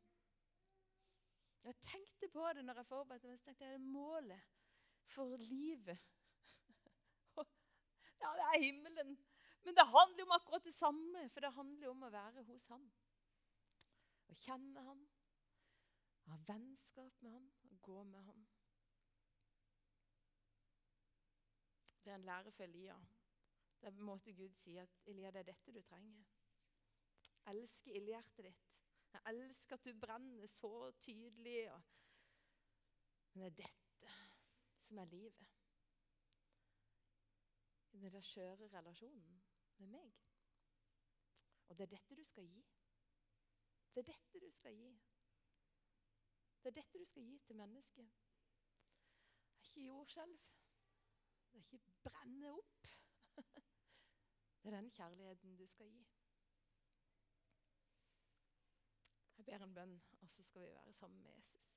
Jeg 1.65 1.77
tenkte 1.86 2.30
på 2.34 2.45
det 2.56 2.63
når 2.65 2.82
jeg 2.82 2.89
forberedte 2.89 3.27
meg. 3.30 3.39
så 3.39 3.45
tenkte 3.45 3.65
jeg, 3.65 3.73
Det 3.73 3.82
er 3.82 3.91
målet 3.93 4.41
for 5.13 5.38
livet. 5.38 5.99
Ja, 8.21 8.30
det 8.38 8.45
er 8.45 8.62
himmelen. 8.62 9.15
Men 9.65 9.77
det 9.77 9.86
handler 9.89 10.23
om 10.23 10.32
akkurat 10.32 10.65
det 10.65 10.73
samme, 10.73 11.30
for 11.30 11.41
det 11.41 11.54
handler 11.56 11.89
om 11.89 12.04
å 12.06 12.12
være 12.13 12.43
hos 12.45 12.67
Han. 12.69 12.84
Å 14.30 14.38
kjenne 14.45 14.84
Han, 14.86 15.01
ha 16.29 16.38
vennskap 16.47 17.21
med 17.21 17.31
Han 17.31 17.51
gå 17.81 18.03
med 18.03 18.23
Han. 18.23 18.47
Det 22.03 22.12
er 22.12 22.15
en 22.15 22.25
lære 22.25 22.51
for 22.51 22.63
Elia. 22.63 22.97
Det 23.81 23.88
er 23.88 23.91
en 23.91 24.01
måte 24.01 24.34
Gud 24.34 24.53
sier 24.55 24.84
at 24.84 25.01
Elia, 25.05 25.31
det 25.31 25.39
er 25.39 25.43
dette 25.43 25.73
du 25.73 25.81
trenger. 25.81 26.23
Jeg 27.45 27.55
elsker 27.55 27.95
ildhjertet 27.97 28.45
ditt. 28.45 28.67
Jeg 29.13 29.21
elsker 29.25 29.75
at 29.75 29.86
du 29.86 29.99
brenner 29.99 30.47
så 30.47 30.91
tydelig. 30.91 31.71
Men 33.34 33.43
det 33.43 33.47
er 33.47 33.55
dette 33.63 34.13
som 34.88 34.97
er 34.97 35.05
livet. 35.05 35.47
I 37.91 37.97
den 37.97 38.13
der 38.13 38.21
skjøre 38.21 38.69
relasjonen 38.77 39.41
med 39.77 39.88
meg. 39.88 40.13
Og 41.67 41.77
det 41.77 41.84
er 41.84 41.95
dette 41.95 42.15
du 42.15 42.23
skal 42.23 42.47
gi. 42.47 42.63
Det 43.93 44.03
er 44.03 44.13
dette 44.13 44.39
du 44.45 44.49
skal 44.51 44.75
gi. 44.75 44.93
Det 46.63 46.69
er 46.69 46.82
dette 46.82 47.00
du 47.00 47.06
skal 47.06 47.24
gi 47.24 47.38
til 47.45 47.56
mennesket. 47.56 48.06
Det 48.06 49.62
er 49.62 49.69
ikke 49.69 49.86
jordskjelv. 49.86 50.39
Det 51.52 51.58
er 51.58 51.63
ikke 51.63 51.80
brenne 52.04 52.52
opp. 52.52 52.88
Det 54.62 54.69
er 54.69 54.76
den 54.76 54.91
kjærligheten 54.91 55.58
du 55.58 55.67
skal 55.67 55.89
gi. 55.89 56.08
Jeg 59.38 59.45
ber 59.45 59.63
en 59.65 59.74
bønn, 59.74 60.02
og 60.21 60.30
så 60.30 60.43
skal 60.43 60.62
vi 60.62 60.67
være 60.67 60.93
sammen 60.93 61.21
med 61.21 61.32
Jesus. 61.32 61.74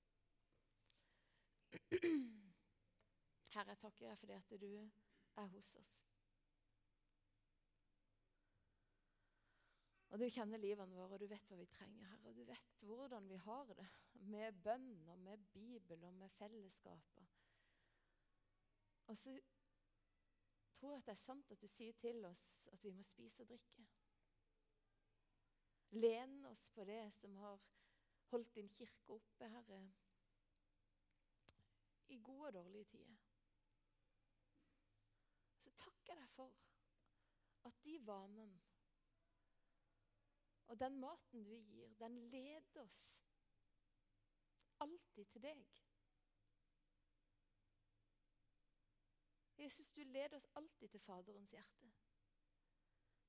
Herre, 3.54 3.68
jeg 3.68 3.78
takker 3.78 4.06
deg 4.06 4.18
fordi 4.18 4.32
at 4.32 4.60
du 4.60 4.90
er 5.36 5.46
hos 5.46 5.74
oss. 5.80 6.03
Og 10.14 10.20
Du 10.20 10.28
kjenner 10.30 10.60
livene 10.62 10.94
våre, 10.94 11.16
og 11.16 11.20
du 11.20 11.26
vet 11.26 11.48
hva 11.50 11.56
vi 11.58 11.64
trenger, 11.66 12.04
Herre. 12.06 12.28
Og 12.30 12.36
du 12.36 12.44
vet 12.46 12.74
hvordan 12.86 13.24
vi 13.26 13.38
har 13.42 13.64
det 13.66 13.86
med 14.30 14.60
bønn 14.62 15.08
og 15.10 15.16
med 15.18 15.40
Bibel 15.50 16.04
og 16.06 16.12
med 16.14 16.30
fellesskaper. 16.36 17.24
Og 19.10 19.18
så 19.18 19.32
tror 20.78 20.92
jeg 20.92 21.00
at 21.00 21.08
det 21.08 21.12
er 21.16 21.18
sant 21.18 21.50
at 21.50 21.60
du 21.60 21.66
sier 21.66 21.96
til 21.98 22.22
oss 22.28 22.44
at 22.70 22.84
vi 22.86 22.92
må 22.94 23.02
spise 23.02 23.42
og 23.42 23.50
drikke. 23.50 23.86
Lene 25.98 26.52
oss 26.52 26.62
på 26.76 26.84
det 26.86 27.00
som 27.16 27.34
har 27.42 27.58
holdt 28.30 28.54
din 28.54 28.70
kirke 28.70 29.16
oppe, 29.16 29.48
Herre, 29.48 29.80
i 32.14 32.20
gode 32.22 32.52
og 32.52 32.54
dårlige 32.60 32.84
tider. 32.94 33.18
Så 35.58 35.74
takker 35.82 36.14
jeg 36.14 36.22
deg 36.22 36.30
for 36.36 36.54
at 37.66 37.82
de 37.82 37.98
vanene 38.06 38.63
og 40.74 40.80
den 40.80 40.96
maten 40.98 41.44
du 41.44 41.54
gir, 41.54 41.88
den 41.98 42.16
leder 42.30 42.80
oss 42.80 43.02
alltid 44.82 45.28
til 45.30 45.42
deg. 45.42 45.60
Jesus, 49.58 49.92
du 49.92 50.02
leder 50.02 50.34
oss 50.36 50.48
alltid 50.58 50.88
til 50.88 51.00
Faderens 51.00 51.54
hjerte. 51.54 51.92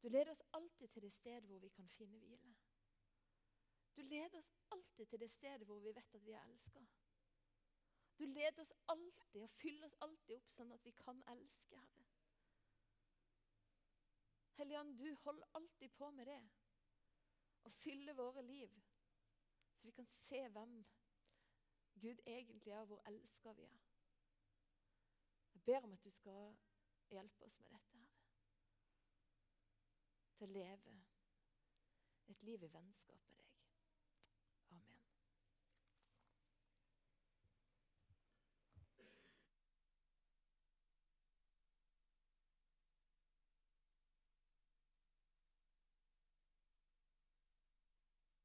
Du 0.02 0.10
leder 0.10 0.32
oss 0.34 0.42
alltid 0.58 0.88
til 0.88 1.06
det 1.06 1.14
stedet 1.14 1.46
hvor 1.46 1.60
vi 1.60 1.70
kan 1.70 1.90
finne 1.90 2.18
hvile. 2.18 2.56
Du 3.96 4.02
leder 4.02 4.40
oss 4.42 4.52
alltid 4.72 5.06
til 5.06 5.20
det 5.20 5.30
stedet 5.30 5.70
hvor 5.70 5.80
vi 5.86 5.94
vet 5.94 6.16
at 6.18 6.26
vi 6.26 6.32
er 6.34 6.50
elska. 6.50 6.86
Du 8.18 8.26
leder 8.26 8.62
oss 8.62 8.74
alltid 8.88 9.42
og 9.44 9.50
fyller 9.62 9.86
oss 9.86 10.02
alltid 10.02 10.36
opp 10.42 10.50
sånn 10.50 10.74
at 10.74 10.86
vi 10.86 10.98
kan 10.98 11.22
elske, 11.38 11.78
Herre. 11.78 12.12
Helligånd, 14.58 14.98
du 14.98 15.14
holder 15.14 15.60
alltid 15.62 15.90
på 15.94 16.10
med 16.12 16.26
det 16.26 16.44
og 17.66 17.74
fylle 17.74 18.14
våre 18.16 18.44
liv, 18.46 18.70
så 19.76 19.88
vi 19.88 19.92
kan 19.92 20.08
se 20.08 20.48
hvem 20.50 20.86
Gud 22.02 22.22
egentlig 22.26 22.72
er, 22.72 22.80
og 22.80 22.86
hvor 22.86 23.02
elska 23.08 23.54
vi 23.54 23.64
er. 23.64 23.82
Jeg 25.54 25.62
ber 25.66 25.84
om 25.84 25.94
at 25.94 26.04
du 26.04 26.12
skal 26.12 26.56
hjelpe 27.10 27.46
oss 27.46 27.60
med 27.62 27.70
dette, 27.70 27.98
her. 27.98 28.12
Til 30.36 30.48
å 30.48 30.52
leve 30.52 30.96
et 32.28 32.44
liv 32.44 32.64
i 32.64 32.74
vennskap 32.74 33.30
med 33.30 33.38
deg. 33.38 33.45